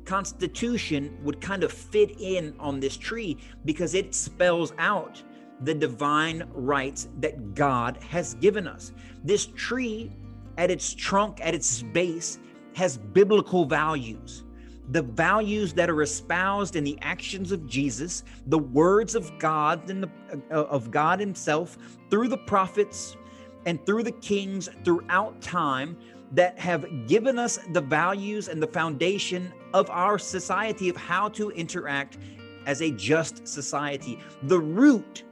Constitution 0.05 1.17
would 1.23 1.41
kind 1.41 1.65
of 1.65 1.71
fit 1.73 2.17
in 2.17 2.55
on 2.59 2.79
this 2.79 2.95
tree 2.95 3.37
because 3.65 3.93
it 3.93 4.15
spells 4.15 4.71
out 4.77 5.21
the 5.61 5.73
divine 5.73 6.47
rights 6.53 7.09
that 7.19 7.55
God 7.55 7.97
has 8.03 8.35
given 8.35 8.67
us. 8.67 8.93
This 9.25 9.47
tree, 9.47 10.13
at 10.57 10.71
its 10.71 10.93
trunk, 10.93 11.39
at 11.41 11.53
its 11.53 11.81
base, 11.81 12.39
has 12.77 12.97
biblical 12.97 13.65
values. 13.65 14.43
The 14.91 15.01
values 15.01 15.73
that 15.73 15.89
are 15.89 16.03
espoused 16.03 16.75
in 16.75 16.83
the 16.83 16.97
actions 17.01 17.51
of 17.51 17.65
Jesus, 17.65 18.23
the 18.45 18.59
words 18.59 19.15
of 19.15 19.31
God 19.39 19.89
and 19.89 20.03
the, 20.03 20.09
uh, 20.51 20.65
of 20.65 20.91
God 20.91 21.19
Himself 21.19 21.75
through 22.11 22.27
the 22.27 22.37
prophets 22.37 23.17
and 23.65 23.83
through 23.85 24.03
the 24.03 24.11
kings 24.11 24.69
throughout 24.85 25.41
time 25.41 25.97
that 26.33 26.59
have 26.59 26.85
given 27.07 27.39
us 27.39 27.57
the 27.73 27.81
values 27.81 28.47
and 28.47 28.61
the 28.61 28.67
foundation 28.67 29.51
of 29.73 29.89
our 29.89 30.19
society 30.19 30.87
of 30.87 30.95
how 30.95 31.29
to 31.29 31.49
interact 31.51 32.19
as 32.67 32.81
a 32.81 32.91
just 32.91 33.47
society. 33.47 34.19
The 34.43 34.59
root 34.59 35.23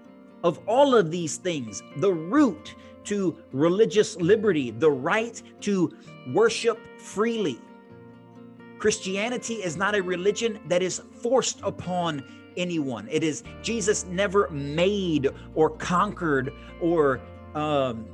of 0.44 0.60
all 0.68 0.96
of 0.96 1.12
these 1.12 1.38
things, 1.38 1.84
the 1.98 2.12
root 2.12 2.74
to 3.06 3.38
religious 3.52 4.16
liberty, 4.18 4.72
the 4.72 4.92
right 4.92 5.42
to 5.62 5.96
worship 6.34 6.80
freely. 7.00 7.60
Christianity 8.80 9.56
is 9.56 9.78
not 9.78 9.96
a 9.96 10.04
religion 10.04 10.60
that 10.68 10.84
is 10.84 11.02
forced 11.22 11.60
upon 11.64 12.24
anyone. 12.58 13.08
It 13.10 13.24
is 13.24 13.44
Jesus 13.62 14.06
never 14.06 14.50
made 14.50 15.30
or 15.54 15.70
conquered 15.70 16.54
or 16.82 17.22
um, 17.54 18.06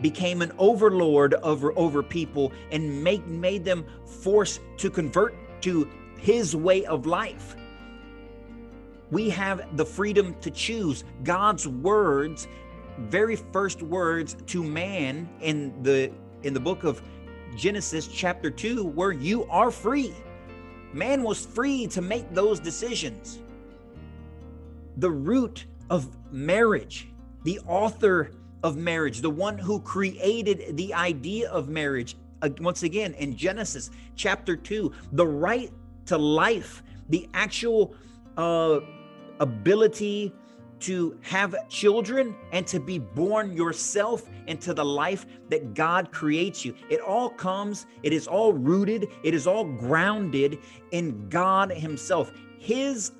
became 0.00 0.42
an 0.42 0.52
overlord 0.58 1.34
over 1.34 1.76
over 1.76 2.02
people 2.02 2.52
and 2.70 3.02
make 3.02 3.26
made 3.26 3.64
them 3.64 3.84
forced 4.04 4.60
to 4.78 4.90
convert 4.90 5.34
to 5.62 5.88
his 6.18 6.54
way 6.54 6.84
of 6.86 7.06
life. 7.06 7.56
We 9.10 9.28
have 9.30 9.76
the 9.76 9.84
freedom 9.84 10.34
to 10.40 10.50
choose. 10.50 11.04
God's 11.22 11.68
words, 11.68 12.48
very 12.98 13.36
first 13.36 13.82
words 13.82 14.36
to 14.46 14.62
man 14.62 15.28
in 15.40 15.82
the 15.82 16.10
in 16.42 16.54
the 16.54 16.60
book 16.60 16.84
of 16.84 17.02
Genesis 17.56 18.08
chapter 18.08 18.50
2, 18.50 18.84
where 18.84 19.12
you 19.12 19.44
are 19.44 19.70
free. 19.70 20.12
Man 20.92 21.22
was 21.22 21.44
free 21.44 21.86
to 21.88 22.02
make 22.02 22.32
those 22.34 22.58
decisions. 22.58 23.38
The 24.96 25.10
root 25.10 25.66
of 25.90 26.08
marriage, 26.32 27.08
the 27.44 27.60
author 27.60 28.32
of 28.62 28.76
marriage, 28.76 29.20
the 29.20 29.30
one 29.30 29.58
who 29.58 29.80
created 29.80 30.76
the 30.76 30.94
idea 30.94 31.50
of 31.50 31.68
marriage, 31.68 32.16
uh, 32.42 32.50
once 32.60 32.82
again 32.82 33.14
in 33.14 33.36
Genesis 33.36 33.90
chapter 34.16 34.56
2, 34.56 34.92
the 35.12 35.26
right 35.26 35.70
to 36.06 36.18
life, 36.18 36.82
the 37.08 37.28
actual 37.34 37.94
uh, 38.36 38.80
ability 39.40 40.32
to 40.82 41.16
have 41.22 41.68
children 41.68 42.34
and 42.50 42.66
to 42.66 42.80
be 42.80 42.98
born 42.98 43.52
yourself 43.52 44.28
into 44.46 44.74
the 44.74 44.84
life 44.84 45.26
that 45.48 45.74
God 45.74 46.10
creates 46.10 46.64
you. 46.64 46.74
It 46.90 47.00
all 47.00 47.30
comes, 47.30 47.86
it 48.02 48.12
is 48.12 48.26
all 48.26 48.52
rooted, 48.52 49.08
it 49.22 49.32
is 49.34 49.46
all 49.46 49.64
grounded 49.64 50.58
in 50.90 51.28
God 51.28 51.70
Himself. 51.70 52.32
His 52.58 53.12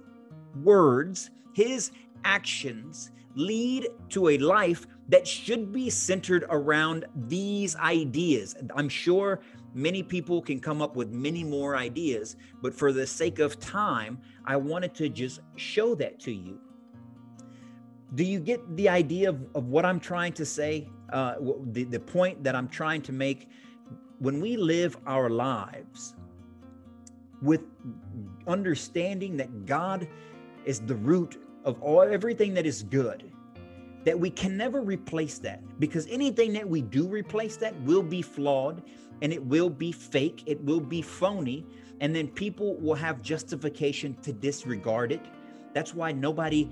words, 0.63 1.31
His 1.53 1.93
actions 2.25 3.13
lead 3.35 3.89
to 4.11 4.29
a 4.29 4.39
life 4.39 4.87
that 5.09 5.27
should 5.27 5.73
be 5.73 5.89
centered 5.89 6.45
around 6.51 7.05
these 7.29 7.77
ideas. 7.77 8.57
I'm 8.75 8.89
sure 8.89 9.41
many 9.75 10.03
people 10.03 10.43
can 10.43 10.61
come 10.61 10.83
up 10.83 10.97
with 10.97 11.11
many 11.11 11.45
more 11.45 11.77
ideas, 11.77 12.37
but 12.61 12.75
for 12.75 12.93
the 12.93 13.07
sake 13.07 13.39
of 13.39 13.59
time, 13.59 14.21
I 14.45 14.57
wanted 14.57 14.95
to 14.97 15.09
just 15.09 15.41
show 15.57 15.95
that 15.97 16.19
to 16.21 16.33
you 16.33 16.61
do 18.15 18.25
you 18.25 18.41
get 18.41 18.77
the 18.77 18.89
idea 18.89 19.31
of, 19.31 19.41
of 19.55 19.69
what 19.69 19.85
I'm 19.85 20.01
trying 20.01 20.33
to 20.35 20.45
say? 20.45 20.89
Uh, 21.11 21.35
the, 21.73 21.85
the 21.85 22.01
point 22.01 22.43
that 22.45 22.55
I'm 22.55 22.69
trying 22.69 23.03
to 23.03 23.13
make 23.13 23.49
when 24.19 24.41
we 24.41 24.57
live 24.57 24.97
our 25.07 25.29
lives 25.29 26.15
with 27.43 27.63
understanding 28.47 29.37
that 29.37 29.67
God 29.67 30.07
is 30.65 30.81
the 30.81 30.95
root 30.95 31.43
of 31.65 31.81
all 31.83 32.03
everything 32.03 32.55
that 32.55 32.67
is 32.67 32.83
good, 32.83 33.31
that 34.05 34.19
we 34.19 34.31
can 34.31 34.57
never 34.57 34.81
replace 34.81 35.39
that 35.39 35.61
because 35.81 36.07
anything 36.09 36.53
that 36.53 36.69
we 36.69 36.83
do 36.83 37.07
replace 37.07 37.57
that 37.57 37.79
will 37.83 38.03
be 38.03 38.23
flawed 38.23 38.83
and 39.23 39.33
it 39.33 39.45
will 39.45 39.71
be 39.71 39.93
fake, 39.93 40.43
it 40.47 40.63
will 40.65 40.81
be 40.81 41.03
phony, 41.03 41.67
and 42.01 42.15
then 42.15 42.29
people 42.29 42.77
will 42.77 42.95
have 42.95 43.23
justification 43.23 44.17
to 44.23 44.33
disregard 44.33 45.13
it. 45.13 45.25
That's 45.73 45.95
why 45.95 46.13
nobody 46.13 46.69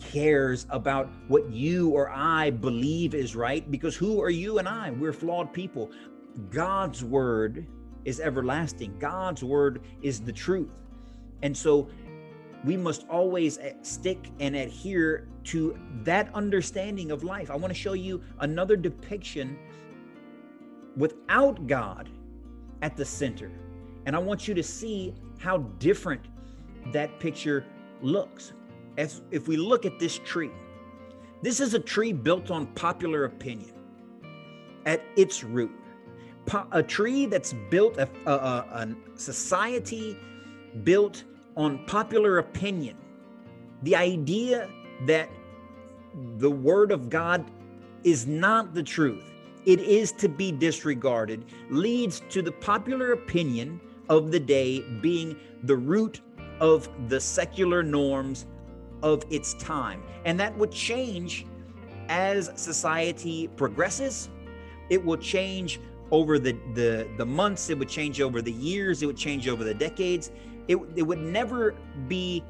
cares 0.00 0.66
about 0.70 1.08
what 1.28 1.50
you 1.50 1.90
or 1.90 2.10
I 2.10 2.50
believe 2.50 3.14
is 3.14 3.34
right 3.34 3.68
because 3.70 3.96
who 3.96 4.22
are 4.22 4.30
you 4.30 4.58
and 4.58 4.68
I? 4.68 4.90
We're 4.90 5.12
flawed 5.12 5.52
people. 5.52 5.90
God's 6.50 7.04
word 7.04 7.66
is 8.04 8.20
everlasting. 8.20 8.98
God's 8.98 9.42
word 9.42 9.82
is 10.02 10.20
the 10.20 10.32
truth. 10.32 10.70
And 11.42 11.56
so 11.56 11.88
we 12.64 12.76
must 12.76 13.06
always 13.08 13.58
eh, 13.58 13.72
stick 13.82 14.30
and 14.40 14.56
adhere 14.56 15.28
to 15.44 15.78
that 16.02 16.32
understanding 16.34 17.10
of 17.10 17.22
life. 17.22 17.50
I 17.50 17.56
want 17.56 17.72
to 17.72 17.78
show 17.78 17.92
you 17.92 18.22
another 18.40 18.76
depiction 18.76 19.58
without 20.96 21.66
God 21.66 22.08
at 22.82 22.96
the 22.96 23.04
center. 23.04 23.50
And 24.06 24.16
I 24.16 24.18
want 24.18 24.48
you 24.48 24.54
to 24.54 24.62
see 24.62 25.14
how 25.38 25.58
different 25.78 26.22
that 26.92 27.20
picture 27.20 27.64
looks. 28.02 28.52
As 28.98 29.22
if 29.30 29.46
we 29.46 29.56
look 29.56 29.86
at 29.86 30.00
this 30.00 30.18
tree, 30.18 30.50
this 31.40 31.60
is 31.60 31.72
a 31.72 31.78
tree 31.78 32.12
built 32.12 32.50
on 32.50 32.66
popular 32.74 33.26
opinion 33.26 33.72
at 34.86 35.00
its 35.16 35.44
root. 35.44 35.70
A 36.72 36.82
tree 36.82 37.26
that's 37.26 37.54
built, 37.70 37.96
a, 37.96 38.08
a, 38.26 38.32
a 38.32 38.96
society 39.14 40.18
built 40.82 41.22
on 41.56 41.84
popular 41.86 42.38
opinion. 42.38 42.96
The 43.84 43.94
idea 43.94 44.68
that 45.06 45.30
the 46.38 46.50
word 46.50 46.90
of 46.90 47.08
God 47.08 47.48
is 48.02 48.26
not 48.26 48.74
the 48.74 48.82
truth, 48.82 49.22
it 49.64 49.78
is 49.78 50.10
to 50.12 50.28
be 50.28 50.50
disregarded, 50.50 51.44
leads 51.70 52.20
to 52.30 52.42
the 52.42 52.52
popular 52.52 53.12
opinion 53.12 53.80
of 54.08 54.32
the 54.32 54.40
day 54.40 54.80
being 55.00 55.36
the 55.62 55.76
root 55.76 56.20
of 56.58 56.88
the 57.08 57.20
secular 57.20 57.84
norms 57.84 58.46
of 59.02 59.24
its 59.30 59.54
time. 59.54 60.02
And 60.24 60.38
that 60.40 60.56
would 60.56 60.72
change 60.72 61.46
as 62.08 62.50
society 62.56 63.48
progresses. 63.48 64.28
It 64.90 65.04
will 65.04 65.16
change 65.16 65.80
over 66.10 66.38
the, 66.38 66.52
the, 66.74 67.08
the 67.18 67.26
months, 67.26 67.68
it 67.68 67.78
would 67.78 67.88
change 67.88 68.20
over 68.20 68.40
the 68.40 68.52
years, 68.52 69.02
it 69.02 69.06
would 69.06 69.16
change 69.16 69.46
over 69.46 69.62
the 69.62 69.74
decades. 69.74 70.30
It, 70.66 70.78
it 70.96 71.02
would 71.02 71.18
never 71.18 71.74
be 72.08 72.42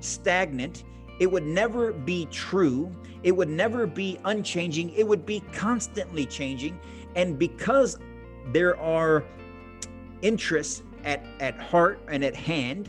stagnant. 0.00 0.84
It 1.18 1.30
would 1.30 1.46
never 1.46 1.92
be 1.92 2.26
true. 2.26 2.94
It 3.22 3.32
would 3.32 3.48
never 3.48 3.86
be 3.86 4.18
unchanging. 4.24 4.90
It 4.90 5.06
would 5.06 5.24
be 5.24 5.40
constantly 5.52 6.26
changing. 6.26 6.78
And 7.14 7.38
because 7.38 7.98
there 8.52 8.76
are 8.78 9.24
interests 10.22 10.82
at, 11.04 11.24
at 11.40 11.58
heart 11.60 12.00
and 12.08 12.24
at 12.24 12.34
hand, 12.34 12.88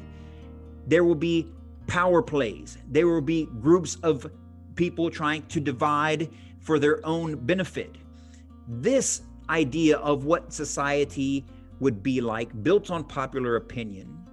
there 0.87 1.03
will 1.03 1.15
be 1.15 1.47
power 1.93 2.23
plays. 2.23 2.79
There 2.89 3.07
will 3.07 3.21
be 3.21 3.45
groups 3.61 3.97
of 4.01 4.25
people 4.73 5.11
trying 5.11 5.43
to 5.43 5.59
divide 5.59 6.27
for 6.59 6.79
their 6.79 7.05
own 7.05 7.35
benefit. 7.35 7.99
This 8.67 9.21
idea 9.47 9.97
of 9.97 10.25
what 10.25 10.51
society 10.51 11.45
would 11.79 12.01
be 12.01 12.19
like, 12.19 12.49
built 12.63 12.89
on 12.89 13.03
popular 13.03 13.57
opinion, 13.57 14.25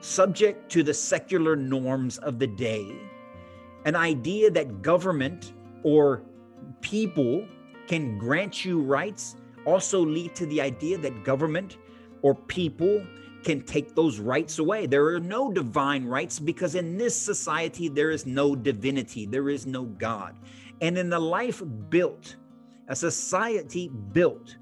subject 0.00 0.70
to 0.72 0.82
the 0.82 0.92
secular 0.92 1.56
norms 1.56 2.18
of 2.18 2.38
the 2.38 2.46
day, 2.46 2.86
an 3.86 3.96
idea 3.96 4.50
that 4.50 4.82
government 4.82 5.54
or 5.84 6.20
people 6.82 7.48
can 7.86 8.18
grant 8.18 8.62
you 8.62 8.82
rights 8.82 9.36
also 9.64 10.04
lead 10.04 10.34
to 10.34 10.44
the 10.44 10.60
idea 10.60 10.98
that 10.98 11.24
government 11.24 11.78
or 12.20 12.34
people 12.34 13.02
can 13.44 13.62
take 13.62 13.94
those 13.94 14.18
rights 14.18 14.58
away. 14.58 14.86
There 14.86 15.06
are 15.06 15.20
no 15.20 15.52
divine 15.52 16.04
rights 16.04 16.38
because 16.38 16.74
in 16.74 16.96
this 16.96 17.16
society, 17.16 17.88
there 17.88 18.10
is 18.10 18.26
no 18.26 18.56
divinity, 18.56 19.26
there 19.26 19.50
is 19.50 19.66
no 19.66 19.84
God. 19.84 20.36
And 20.80 20.98
in 20.98 21.10
the 21.10 21.20
life 21.20 21.62
built, 21.88 22.36
a 22.88 22.96
society 22.96 23.90
built 24.12 24.56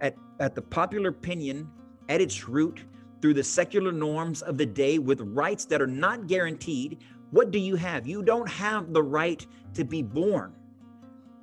at, 0.00 0.14
at 0.40 0.54
the 0.54 0.62
popular 0.62 1.10
opinion 1.10 1.70
at 2.08 2.20
its 2.20 2.48
root 2.48 2.84
through 3.20 3.34
the 3.34 3.44
secular 3.44 3.92
norms 3.92 4.42
of 4.42 4.58
the 4.58 4.66
day 4.66 4.98
with 4.98 5.20
rights 5.20 5.64
that 5.66 5.80
are 5.80 5.86
not 5.86 6.26
guaranteed, 6.26 6.98
what 7.30 7.50
do 7.50 7.58
you 7.58 7.74
have? 7.76 8.06
You 8.06 8.22
don't 8.22 8.48
have 8.48 8.92
the 8.92 9.02
right 9.02 9.44
to 9.74 9.84
be 9.84 10.02
born. 10.02 10.54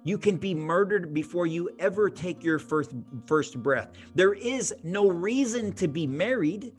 You 0.03 0.17
can 0.17 0.37
be 0.37 0.55
murdered 0.55 1.13
before 1.13 1.45
you 1.45 1.69
ever 1.79 2.09
take 2.09 2.43
your 2.43 2.57
first 2.59 2.91
first 3.25 3.61
breath. 3.61 3.89
There 4.15 4.33
is 4.33 4.73
no 4.83 5.07
reason 5.09 5.73
to 5.73 5.87
be 5.87 6.07
married 6.07 6.73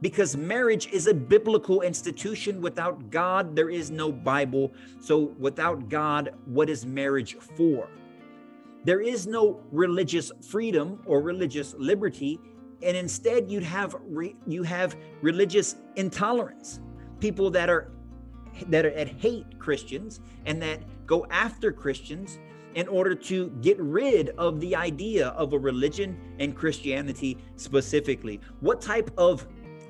because 0.00 0.36
marriage 0.36 0.88
is 0.92 1.06
a 1.06 1.14
biblical 1.14 1.82
institution. 1.82 2.60
Without 2.60 3.10
God, 3.10 3.56
there 3.56 3.70
is 3.70 3.90
no 3.90 4.12
Bible. 4.12 4.72
So 5.00 5.34
without 5.38 5.88
God, 5.88 6.34
what 6.44 6.68
is 6.68 6.84
marriage 6.84 7.36
for? 7.56 7.88
There 8.84 9.00
is 9.00 9.26
no 9.26 9.60
religious 9.72 10.30
freedom 10.48 11.02
or 11.06 11.20
religious 11.20 11.74
liberty, 11.76 12.38
and 12.82 12.96
instead 12.96 13.50
you'd 13.50 13.64
have 13.64 13.96
re, 14.02 14.36
you 14.46 14.62
have 14.62 14.96
religious 15.22 15.76
intolerance. 15.96 16.80
People 17.18 17.50
that 17.50 17.68
are 17.68 17.90
that 18.68 18.86
are 18.86 18.92
at 18.92 19.08
hate 19.08 19.58
Christians 19.58 20.20
and 20.44 20.62
that 20.62 20.80
go 21.06 21.26
after 21.30 21.72
Christians 21.72 22.38
in 22.74 22.86
order 22.88 23.14
to 23.14 23.48
get 23.62 23.78
rid 23.80 24.30
of 24.38 24.60
the 24.60 24.76
idea 24.76 25.28
of 25.28 25.54
a 25.54 25.58
religion 25.58 26.16
and 26.38 26.54
Christianity 26.54 27.38
specifically. 27.56 28.38
What 28.60 28.82
type 28.82 29.10
of 29.16 29.46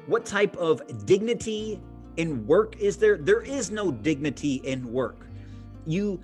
what 0.06 0.24
type 0.24 0.56
of 0.56 1.06
dignity 1.06 1.80
in 2.16 2.46
work 2.46 2.76
is 2.76 2.96
there? 2.96 3.16
There 3.16 3.42
is 3.42 3.70
no 3.70 3.90
dignity 3.90 4.60
in 4.64 4.92
work. 4.92 5.26
You 5.86 6.20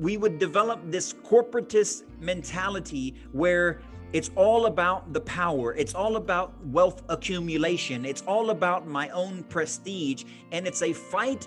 we 0.00 0.16
would 0.16 0.38
develop 0.38 0.80
this 0.86 1.12
corporatist 1.12 2.04
mentality 2.20 3.14
where 3.32 3.80
it's 4.12 4.30
all 4.34 4.66
about 4.66 5.12
the 5.12 5.20
power. 5.20 5.74
It's 5.74 5.94
all 5.94 6.16
about 6.16 6.54
wealth 6.68 7.02
accumulation. 7.08 8.06
It's 8.06 8.22
all 8.22 8.50
about 8.50 8.86
my 8.86 9.10
own 9.10 9.42
prestige. 9.44 10.24
And 10.50 10.66
it's 10.66 10.80
a 10.80 10.94
fight 10.94 11.46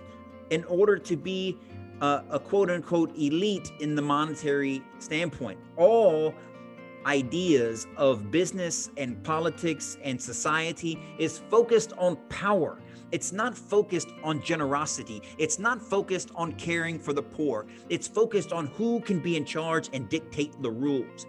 in 0.51 0.63
order 0.65 0.97
to 0.99 1.15
be 1.17 1.57
a, 2.01 2.23
a 2.29 2.39
quote 2.39 2.69
unquote 2.69 3.17
elite 3.17 3.71
in 3.79 3.95
the 3.95 4.01
monetary 4.01 4.84
standpoint. 4.99 5.60
All 5.77 6.36
ideas 7.05 7.87
of 7.97 8.31
business 8.31 8.89
and 8.97 9.21
politics 9.23 9.97
and 10.03 10.21
society 10.21 10.99
is 11.17 11.39
focused 11.49 11.93
on 11.97 12.15
power. 12.29 12.79
It's 13.11 13.31
not 13.33 13.57
focused 13.57 14.09
on 14.23 14.41
generosity. 14.41 15.21
It's 15.37 15.59
not 15.59 15.81
focused 15.81 16.31
on 16.35 16.53
caring 16.53 16.97
for 16.97 17.13
the 17.13 17.23
poor. 17.23 17.65
It's 17.89 18.07
focused 18.07 18.53
on 18.53 18.67
who 18.67 19.01
can 19.01 19.19
be 19.19 19.35
in 19.35 19.45
charge 19.45 19.89
and 19.93 20.07
dictate 20.07 20.61
the 20.61 20.71
rules. 20.71 21.25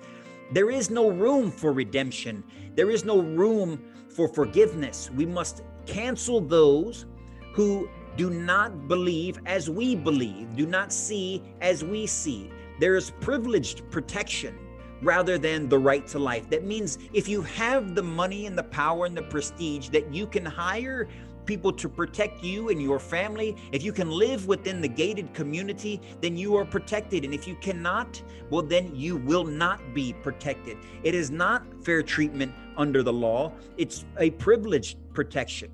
There 0.53 0.71
is 0.71 0.91
no 0.91 1.09
room 1.09 1.51
for 1.51 1.73
redemption. 1.73 2.45
There 2.77 2.91
is 2.91 3.05
no 3.05 3.21
room 3.21 3.83
for 4.09 4.29
forgiveness. 4.29 5.11
We 5.11 5.27
must 5.27 5.63
cancel 5.87 6.41
those 6.41 7.07
who 7.55 7.89
do 8.17 8.31
not 8.31 8.89
believe 8.89 9.41
as 9.47 9.71
we 9.71 9.97
believe, 9.97 10.55
do 10.55 10.67
not 10.67 10.93
see 10.93 11.43
as 11.61 11.83
we 11.83 12.07
see. 12.07 12.51
There 12.79 12.97
is 12.97 13.11
privileged 13.21 13.91
protection 13.91 14.59
rather 15.03 15.37
than 15.37 15.69
the 15.69 15.79
right 15.79 16.07
to 16.09 16.19
life. 16.19 16.49
That 16.51 16.65
means 16.65 16.99
if 17.13 17.29
you 17.29 17.43
have 17.43 17.95
the 17.95 18.03
money 18.03 18.47
and 18.47 18.57
the 18.57 18.63
power 18.63 19.07
and 19.07 19.17
the 19.17 19.23
prestige 19.23 19.89
that 19.91 20.13
you 20.15 20.27
can 20.27 20.45
hire 20.45 21.09
people 21.45 21.73
to 21.73 21.89
protect 21.89 22.43
you 22.43 22.69
and 22.69 22.81
your 22.81 22.99
family. 22.99 23.57
If 23.73 23.83
you 23.83 23.93
can 23.93 24.11
live 24.11 24.47
within 24.47 24.81
the 24.81 24.89
gated 24.89 25.35
community, 25.35 26.01
then 26.21 26.37
you 26.37 26.57
are 26.57 26.65
protected. 26.65 27.25
And 27.25 27.35
if 27.35 27.47
you 27.49 27.57
cannot, 27.57 28.23
well, 28.51 28.63
then 28.63 28.95
you 28.95 29.17
will 29.17 29.45
not 29.45 29.95
be 29.95 30.13
protected. 30.13 30.77
It 31.03 31.15
is 31.15 31.31
not 31.31 31.65
fair 31.85 32.03
treatment 32.03 32.55
under 32.77 33.03
the 33.03 33.13
law, 33.13 33.53
it's 33.77 34.07
a 34.19 34.31
privileged 34.31 34.97
protection. 35.13 35.71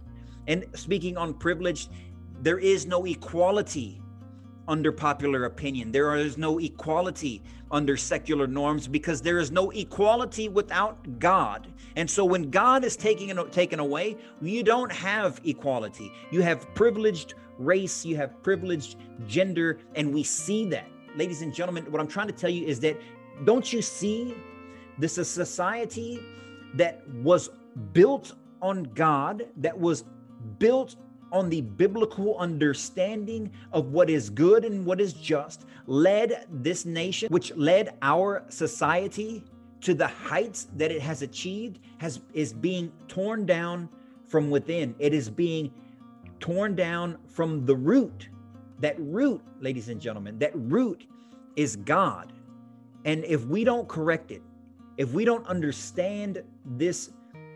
And 0.49 0.65
speaking 0.75 1.17
on 1.17 1.35
privilege, 1.35 1.89
there 2.41 2.59
is 2.59 2.87
no 2.87 3.05
equality 3.05 4.01
under 4.69 4.93
popular 4.93 5.47
opinion. 5.47 5.91
There 5.91 6.15
is 6.15 6.39
no 6.39 6.59
equality 6.59 7.43
under 7.71 7.97
secular 7.97 8.47
norms 8.47 8.87
because 8.87 9.21
there 9.21 9.39
is 9.39 9.51
no 9.51 9.71
equality 9.71 10.49
without 10.49 11.19
God. 11.19 11.67
And 11.97 12.09
so 12.09 12.25
when 12.25 12.51
God 12.51 12.85
is 12.85 12.97
taking 12.97 13.35
taken 13.51 13.81
away, 13.81 14.17
you 14.41 14.63
don't 14.63 14.93
have 14.93 15.41
equality. 15.45 16.13
You 16.31 16.43
have 16.43 16.73
privileged 16.75 17.35
race, 17.59 18.05
you 18.05 18.17
have 18.17 18.41
privileged 18.43 18.97
gender, 19.27 19.81
and 19.97 20.15
we 20.15 20.23
see 20.23 20.67
that. 20.67 20.87
Ladies 21.17 21.43
and 21.43 21.53
gentlemen, 21.53 21.91
what 21.91 22.01
I'm 22.01 22.07
trying 22.07 22.29
to 22.29 22.33
tell 22.33 22.51
you 22.51 22.67
is 22.67 22.79
that 22.81 22.97
don't 23.45 23.73
you 23.73 23.83
see 23.83 24.35
this 24.99 25.13
is 25.13 25.19
a 25.19 25.25
society 25.25 26.21
that 26.75 27.09
was 27.23 27.51
built 27.93 28.35
on 28.61 28.85
God, 28.95 29.47
that 29.57 29.79
was 29.79 30.05
built 30.59 30.97
on 31.33 31.49
the 31.49 31.61
biblical 31.61 32.37
understanding 32.39 33.51
of 33.73 33.93
what 33.93 34.09
is 34.11 34.31
good 34.31 34.65
and 34.65 34.85
what 34.85 35.01
is 35.01 35.13
just 35.13 35.67
led 35.87 36.47
this 36.51 36.85
nation, 36.85 37.29
which 37.31 37.55
led 37.57 37.97
our 38.03 38.45
society 38.49 39.45
to 39.81 39.95
the 39.95 40.07
heights 40.07 40.69
that 40.77 40.91
it 40.91 41.01
has 41.01 41.23
achieved, 41.23 41.79
has 41.99 42.21
is 42.33 42.53
being 42.53 42.93
torn 43.07 43.47
down 43.47 43.89
from 44.27 44.51
within. 44.51 44.95
It 44.99 45.15
is 45.15 45.31
being 45.31 45.73
torn 46.41 46.75
down 46.75 47.19
from 47.29 47.65
the 47.65 47.77
root. 47.77 48.29
That 48.81 48.97
root, 48.99 49.43
ladies 49.61 49.89
and 49.89 50.01
gentlemen, 50.01 50.39
that 50.39 50.53
root 50.55 51.07
is 51.57 51.77
God. 51.77 52.33
And 53.05 53.25
if 53.25 53.45
we 53.47 53.65
don't 53.65 53.89
correct 53.89 54.31
it, 54.31 54.43
if 54.97 55.13
we 55.13 55.25
don't 55.25 55.47
understand 55.47 56.43
this 56.65 57.11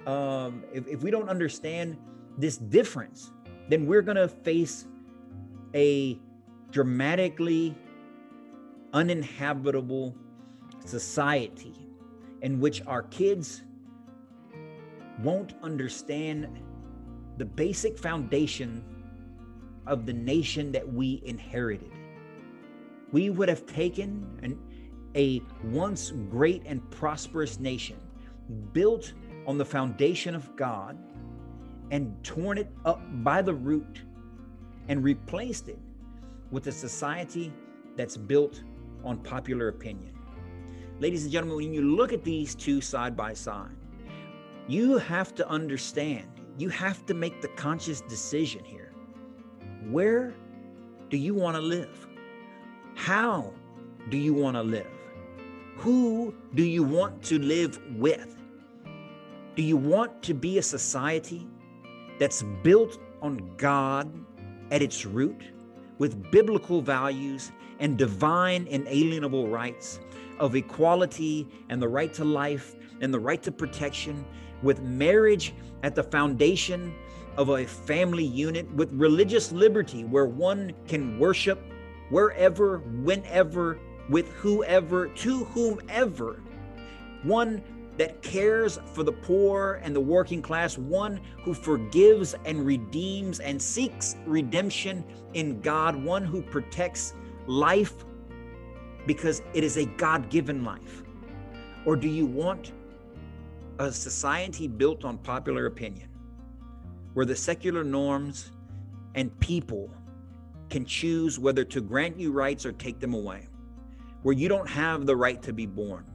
um, 0.07 0.65
if, 0.73 0.87
if 0.89 1.03
we 1.03 1.11
don't 1.11 1.29
understand 1.29 1.97
this 2.39 2.57
difference, 2.57 3.31
then 3.69 3.87
we're 3.87 4.03
going 4.03 4.17
to 4.17 4.29
face 4.29 4.87
a 5.75 6.19
dramatically 6.71 7.75
uninhabitable 8.93 10.15
society 10.85 11.75
in 12.43 12.61
which 12.61 12.83
our 12.87 13.03
kids 13.05 13.63
won't 15.21 15.55
understand 15.63 16.49
the 17.39 17.45
basic 17.45 17.99
foundation 17.99 18.85
of 19.87 20.07
the 20.07 20.13
nation 20.13 20.73
that 20.73 20.87
we 20.87 21.23
inherited. 21.25 21.91
We 23.13 23.31
would 23.31 23.49
have 23.49 23.67
taken 23.67 24.27
an, 24.43 24.59
a 25.15 25.43
once 25.65 26.11
great 26.31 26.63
and 26.67 26.89
prosperous 26.91 27.59
nation 27.61 27.97
built 28.73 29.13
on 29.47 29.59
the 29.59 29.65
foundation 29.65 30.35
of 30.35 30.55
God 30.57 30.99
and 31.93 32.17
torn 32.25 32.57
it 32.57 32.71
up 32.87 33.03
by 33.23 33.43
the 33.43 33.53
root 33.53 34.01
and 34.89 35.05
replaced 35.05 35.69
it 35.69 35.79
with 36.51 36.67
a 36.67 36.73
society 36.73 37.53
that's 37.97 38.17
built 38.17 38.63
on 39.05 39.19
popular 39.19 39.69
opinion. 39.69 40.19
Ladies 41.01 41.25
and 41.25 41.33
gentlemen, 41.33 41.57
when 41.57 41.75
you 41.75 41.83
look 41.83 42.13
at 42.13 42.25
these 42.25 42.55
two 42.55 42.81
side 42.81 43.15
by 43.15 43.35
side, 43.35 43.77
you 44.67 44.97
have 44.97 45.35
to 45.35 45.47
understand, 45.49 46.29
you 46.57 46.71
have 46.71 47.05
to 47.07 47.15
make 47.15 47.43
the 47.43 47.49
conscious 47.49 48.01
decision 48.01 48.65
here. 48.65 48.93
Where 49.91 50.33
do 51.11 51.19
you 51.19 51.35
want 51.35 51.57
to 51.57 51.63
live? 51.63 52.07
How 52.95 53.53
do 54.09 54.17
you 54.17 54.33
want 54.33 54.57
to 54.57 54.63
live? 54.63 54.87
Who 55.77 56.35
do 56.55 56.63
you 56.63 56.85
want 56.85 57.23
to 57.25 57.39
live 57.39 57.79
with? 57.97 58.35
Do 59.57 59.63
you 59.63 59.77
want 59.77 60.23
to 60.23 60.33
be 60.33 60.57
a 60.57 60.63
society 60.63 61.47
that's 62.19 62.43
built 62.63 62.99
on 63.21 63.55
God 63.57 64.13
at 64.71 64.83
its 64.83 65.05
root 65.05 65.43
with 65.99 66.31
biblical 66.31 66.81
values 66.81 67.53
and 67.79 67.97
divine 67.97 68.67
inalienable 68.69 69.49
rights 69.49 70.01
of 70.39 70.57
equality 70.57 71.49
and 71.69 71.81
the 71.81 71.89
right 71.89 72.13
to 72.15 72.25
life 72.25 72.75
and 73.01 73.13
the 73.13 73.21
right 73.21 73.43
to 73.43 73.53
protection, 73.53 74.25
with 74.63 74.81
marriage 74.81 75.55
at 75.83 75.95
the 75.95 76.03
foundation 76.03 76.95
of 77.37 77.49
a 77.49 77.67
family 77.67 78.25
unit, 78.25 78.71
with 78.75 78.93
religious 78.93 79.53
liberty 79.53 80.05
where 80.05 80.27
one 80.27 80.73
can 80.87 81.19
worship 81.19 81.61
wherever, 82.11 82.79
whenever, 82.79 83.79
with 84.09 84.29
whoever, 84.33 85.09
to 85.09 85.45
whomever. 85.45 86.43
One 87.23 87.63
that 87.99 88.23
cares 88.23 88.79
for 88.87 89.03
the 89.03 89.13
poor 89.13 89.81
and 89.83 89.95
the 89.95 90.01
working 90.01 90.41
class, 90.41 90.79
one 90.79 91.21
who 91.43 91.53
forgives 91.53 92.35
and 92.45 92.65
redeems 92.65 93.41
and 93.41 93.61
seeks 93.61 94.17
redemption 94.27 95.05
in 95.35 95.61
God, 95.61 95.95
one 95.97 96.25
who 96.25 96.43
protects 96.43 97.15
life 97.47 97.93
because 99.07 99.43
it 99.53 99.63
is 99.65 99.77
a 99.77 99.85
God 99.85 100.31
given 100.31 100.65
life? 100.65 101.03
Or 101.85 101.97
do 101.97 102.09
you 102.09 102.27
want 102.27 102.73
a 103.79 103.93
society 103.93 104.69
built 104.69 105.05
on 105.05 105.19
popular 105.19 105.67
opinion 105.67 106.09
where 107.15 107.27
the 107.27 107.37
secular 107.37 107.85
norms 107.85 108.53
and 109.15 109.39
people 109.41 109.91
can 110.71 110.87
choose 110.87 111.39
whether 111.39 111.65
to 111.65 111.81
grant 111.83 112.19
you 112.19 112.33
rights 112.33 112.65
or 112.65 112.73
take 112.73 112.99
them 112.99 113.13
away, 113.13 113.49
where 114.23 114.35
you 114.35 114.49
don't 114.49 114.69
have 114.69 115.05
the 115.05 115.15
right 115.15 115.43
to 115.43 115.53
be 115.53 115.67
born? 115.67 116.07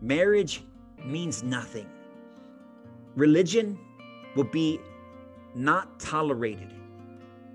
Marriage 0.00 0.64
means 1.04 1.42
nothing. 1.42 1.88
Religion 3.14 3.78
will 4.36 4.44
be 4.44 4.80
not 5.54 5.98
tolerated. 5.98 6.72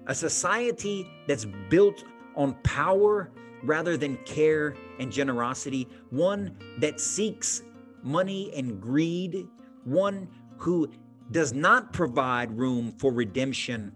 A 0.08 0.15
society 0.15 1.10
that's 1.27 1.45
built 1.69 2.03
on 2.36 2.53
power 2.63 3.32
rather 3.63 3.95
than 3.95 4.17
care 4.25 4.75
and 4.99 5.12
generosity, 5.12 5.88
one 6.10 6.58
that 6.79 6.99
seeks 6.99 7.63
money 8.01 8.51
and 8.56 8.82
greed, 8.82 9.47
one 9.86 10.27
who 10.58 10.91
does 11.32 11.53
not 11.53 11.93
provide 11.93 12.51
room 12.58 12.91
for 12.97 13.13
redemption 13.13 13.91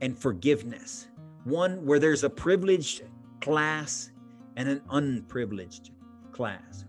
and 0.00 0.18
forgiveness, 0.18 1.08
one 1.44 1.84
where 1.84 1.98
there's 1.98 2.24
a 2.24 2.30
privileged 2.30 3.02
class 3.40 4.10
and 4.56 4.68
an 4.68 4.82
unprivileged 4.90 5.90
class. 6.32 6.86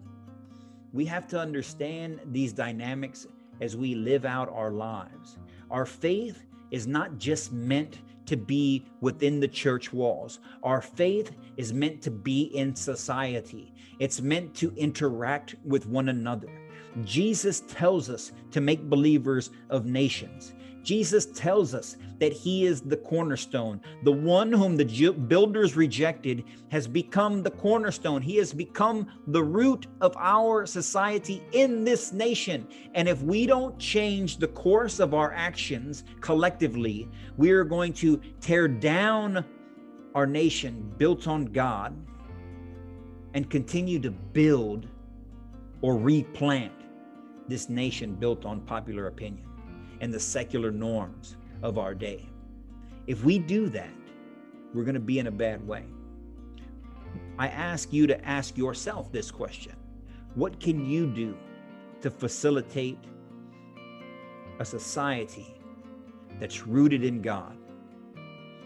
We 0.93 1.05
have 1.05 1.27
to 1.27 1.39
understand 1.39 2.19
these 2.31 2.53
dynamics 2.53 3.27
as 3.61 3.77
we 3.77 3.95
live 3.95 4.25
out 4.25 4.49
our 4.49 4.71
lives. 4.71 5.37
Our 5.69 5.85
faith 5.85 6.43
is 6.71 6.87
not 6.87 7.17
just 7.17 7.53
meant 7.53 7.99
to 8.25 8.35
be 8.37 8.85
within 9.01 9.39
the 9.39 9.47
church 9.47 9.93
walls. 9.93 10.39
Our 10.63 10.81
faith 10.81 11.31
is 11.57 11.73
meant 11.73 12.01
to 12.03 12.11
be 12.11 12.43
in 12.55 12.75
society, 12.75 13.73
it's 13.99 14.21
meant 14.21 14.53
to 14.55 14.73
interact 14.75 15.55
with 15.65 15.85
one 15.85 16.09
another. 16.09 16.49
Jesus 17.03 17.61
tells 17.61 18.09
us 18.09 18.31
to 18.51 18.61
make 18.61 18.89
believers 18.89 19.51
of 19.69 19.85
nations. 19.85 20.53
Jesus 20.83 21.27
tells 21.27 21.75
us 21.75 21.97
that 22.19 22.33
he 22.33 22.65
is 22.65 22.81
the 22.81 22.97
cornerstone. 22.97 23.81
The 24.03 24.11
one 24.11 24.51
whom 24.51 24.77
the 24.77 25.11
builders 25.11 25.75
rejected 25.75 26.43
has 26.69 26.87
become 26.87 27.43
the 27.43 27.51
cornerstone. 27.51 28.21
He 28.21 28.37
has 28.37 28.51
become 28.51 29.07
the 29.27 29.43
root 29.43 29.87
of 30.01 30.15
our 30.17 30.65
society 30.65 31.43
in 31.51 31.83
this 31.83 32.13
nation. 32.13 32.67
And 32.95 33.07
if 33.07 33.21
we 33.21 33.45
don't 33.45 33.77
change 33.77 34.37
the 34.37 34.47
course 34.47 34.99
of 34.99 35.13
our 35.13 35.33
actions 35.33 36.03
collectively, 36.19 37.07
we 37.37 37.51
are 37.51 37.63
going 37.63 37.93
to 37.93 38.19
tear 38.39 38.67
down 38.67 39.45
our 40.15 40.25
nation 40.25 40.91
built 40.97 41.27
on 41.27 41.45
God 41.45 41.95
and 43.33 43.49
continue 43.49 43.99
to 43.99 44.11
build 44.11 44.87
or 45.81 45.97
replant 45.97 46.73
this 47.47 47.69
nation 47.69 48.15
built 48.15 48.45
on 48.45 48.61
popular 48.61 49.07
opinion 49.07 49.47
and 49.99 50.13
the 50.13 50.19
secular 50.19 50.71
norms 50.71 51.37
of 51.61 51.77
our 51.77 51.93
day. 51.93 52.27
If 53.07 53.23
we 53.23 53.39
do 53.39 53.69
that, 53.69 53.93
we're 54.73 54.83
going 54.83 54.95
to 54.95 54.99
be 54.99 55.19
in 55.19 55.27
a 55.27 55.31
bad 55.31 55.65
way. 55.67 55.85
I 57.37 57.47
ask 57.47 57.91
you 57.91 58.07
to 58.07 58.25
ask 58.25 58.57
yourself 58.57 59.11
this 59.11 59.31
question 59.31 59.75
What 60.35 60.59
can 60.59 60.85
you 60.85 61.07
do 61.07 61.37
to 62.01 62.09
facilitate 62.09 62.99
a 64.59 64.65
society 64.65 65.55
that's 66.39 66.65
rooted 66.65 67.03
in 67.03 67.21
God? 67.21 67.57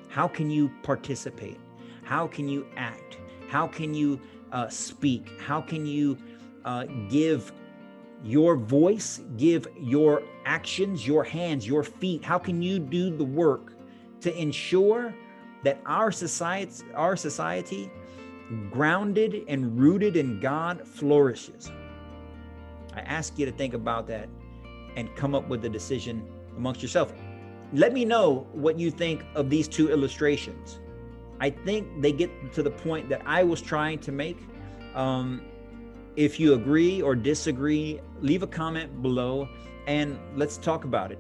How 0.10 0.28
can 0.28 0.50
you 0.50 0.72
participate? 0.84 1.60
How 2.04 2.28
can 2.28 2.48
you 2.48 2.68
act? 2.78 3.18
How 3.50 3.68
can 3.68 3.94
you 3.94 4.20
uh, 4.52 4.70
speak? 4.70 5.28
How 5.42 5.60
can 5.60 5.86
you 5.86 6.18
uh, 6.64 6.86
give 7.10 7.52
your 8.26 8.56
voice, 8.56 9.22
give 9.38 9.68
your 9.80 10.24
actions, 10.46 11.06
your 11.06 11.24
hands, 11.24 11.68
your 11.68 11.84
feet. 11.84 12.24
How 12.26 12.40
can 12.40 12.60
you 12.60 12.80
do 12.80 13.16
the 13.16 13.24
work 13.24 13.74
to 14.22 14.36
ensure 14.36 15.14
that 15.64 15.80
our 15.86 16.12
society, 16.12 16.84
our 16.96 17.16
society, 17.16 17.92
grounded 18.72 19.44
and 19.48 19.80
rooted 19.80 20.18
in 20.18 20.40
God, 20.40 20.88
flourishes? 20.88 21.72
I 22.96 23.02
ask 23.02 23.38
you 23.38 23.46
to 23.46 23.52
think 23.52 23.76
about 23.76 24.08
that 24.08 24.28
and 24.96 25.16
come 25.16 25.36
up 25.36 25.48
with 25.48 25.64
a 25.66 25.70
decision 25.70 26.28
amongst 26.58 26.82
yourself. 26.82 27.14
Let 27.74 27.94
me 27.94 28.06
know 28.06 28.48
what 28.54 28.80
you 28.80 28.90
think 28.90 29.24
of 29.36 29.52
these 29.52 29.68
two 29.68 29.92
illustrations. 29.92 30.80
I 31.40 31.52
think 31.52 32.02
they 32.02 32.12
get 32.12 32.54
to 32.54 32.64
the 32.64 32.72
point 32.72 33.08
that 33.10 33.22
I 33.26 33.44
was 33.44 33.62
trying 33.62 34.00
to 34.00 34.12
make. 34.12 34.40
Um, 34.96 35.44
if 36.16 36.40
you 36.40 36.54
agree 36.54 37.02
or 37.02 37.16
disagree, 37.16 38.00
leave 38.22 38.44
a 38.44 38.48
comment 38.48 39.02
below 39.02 39.50
and 39.88 40.18
let's 40.36 40.58
talk 40.58 40.86
about 40.86 41.12
it. 41.12 41.20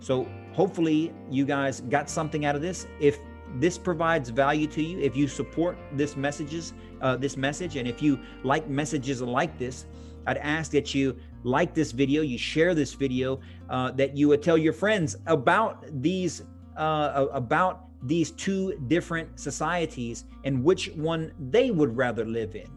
So, 0.00 0.28
hopefully, 0.52 1.12
you 1.30 1.44
guys 1.44 1.80
got 1.80 2.10
something 2.10 2.44
out 2.44 2.54
of 2.54 2.62
this. 2.62 2.86
If 3.00 3.18
this 3.56 3.78
provides 3.78 4.28
value 4.28 4.66
to 4.68 4.82
you, 4.82 4.98
if 4.98 5.16
you 5.16 5.28
support 5.28 5.78
this 5.92 6.16
messages, 6.16 6.74
uh, 7.00 7.16
this 7.16 7.36
message, 7.36 7.76
and 7.76 7.88
if 7.88 8.02
you 8.02 8.20
like 8.42 8.68
messages 8.68 9.22
like 9.22 9.58
this, 9.58 9.86
I'd 10.26 10.38
ask 10.38 10.70
that 10.72 10.94
you 10.94 11.16
like 11.42 11.74
this 11.74 11.92
video, 11.92 12.22
you 12.22 12.38
share 12.38 12.74
this 12.74 12.94
video, 12.94 13.40
uh, 13.70 13.90
that 13.92 14.16
you 14.16 14.28
would 14.28 14.42
tell 14.42 14.58
your 14.58 14.72
friends 14.72 15.16
about 15.26 15.84
these 16.02 16.42
uh, 16.76 17.26
about 17.32 17.86
these 18.02 18.32
two 18.32 18.74
different 18.88 19.38
societies 19.38 20.24
and 20.44 20.62
which 20.62 20.90
one 20.94 21.32
they 21.38 21.70
would 21.70 21.96
rather 21.96 22.24
live 22.24 22.54
in 22.54 22.68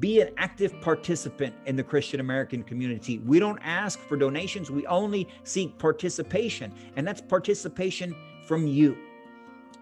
be 0.00 0.20
an 0.20 0.30
active 0.38 0.80
participant 0.80 1.54
in 1.66 1.76
the 1.76 1.82
Christian 1.84 2.20
American 2.20 2.62
community. 2.62 3.18
We 3.18 3.38
don't 3.38 3.58
ask 3.62 3.98
for 3.98 4.16
donations, 4.16 4.70
we 4.70 4.86
only 4.86 5.28
seek 5.44 5.78
participation, 5.78 6.72
and 6.96 7.06
that's 7.06 7.20
participation 7.20 8.16
from 8.46 8.66
you. 8.66 8.96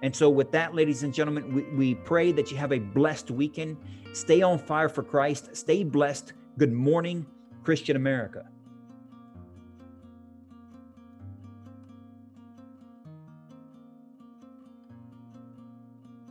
And 0.03 0.15
so, 0.15 0.29
with 0.29 0.53
that, 0.53 0.75
ladies 0.75 1.03
and 1.03 1.15
gentlemen, 1.15 1.55
we, 1.55 1.63
we 1.77 1.95
pray 1.95 2.33
that 2.33 2.51
you 2.51 2.57
have 2.57 2.73
a 2.73 2.79
blessed 2.79 3.31
weekend. 3.31 3.77
Stay 4.13 4.43
on 4.43 4.59
fire 4.59 4.89
for 4.89 5.03
Christ. 5.03 5.57
Stay 5.57 5.83
blessed. 5.83 6.35
Good 6.57 6.73
morning, 6.73 7.27
Christian 7.65 7.97
America. 7.97 8.49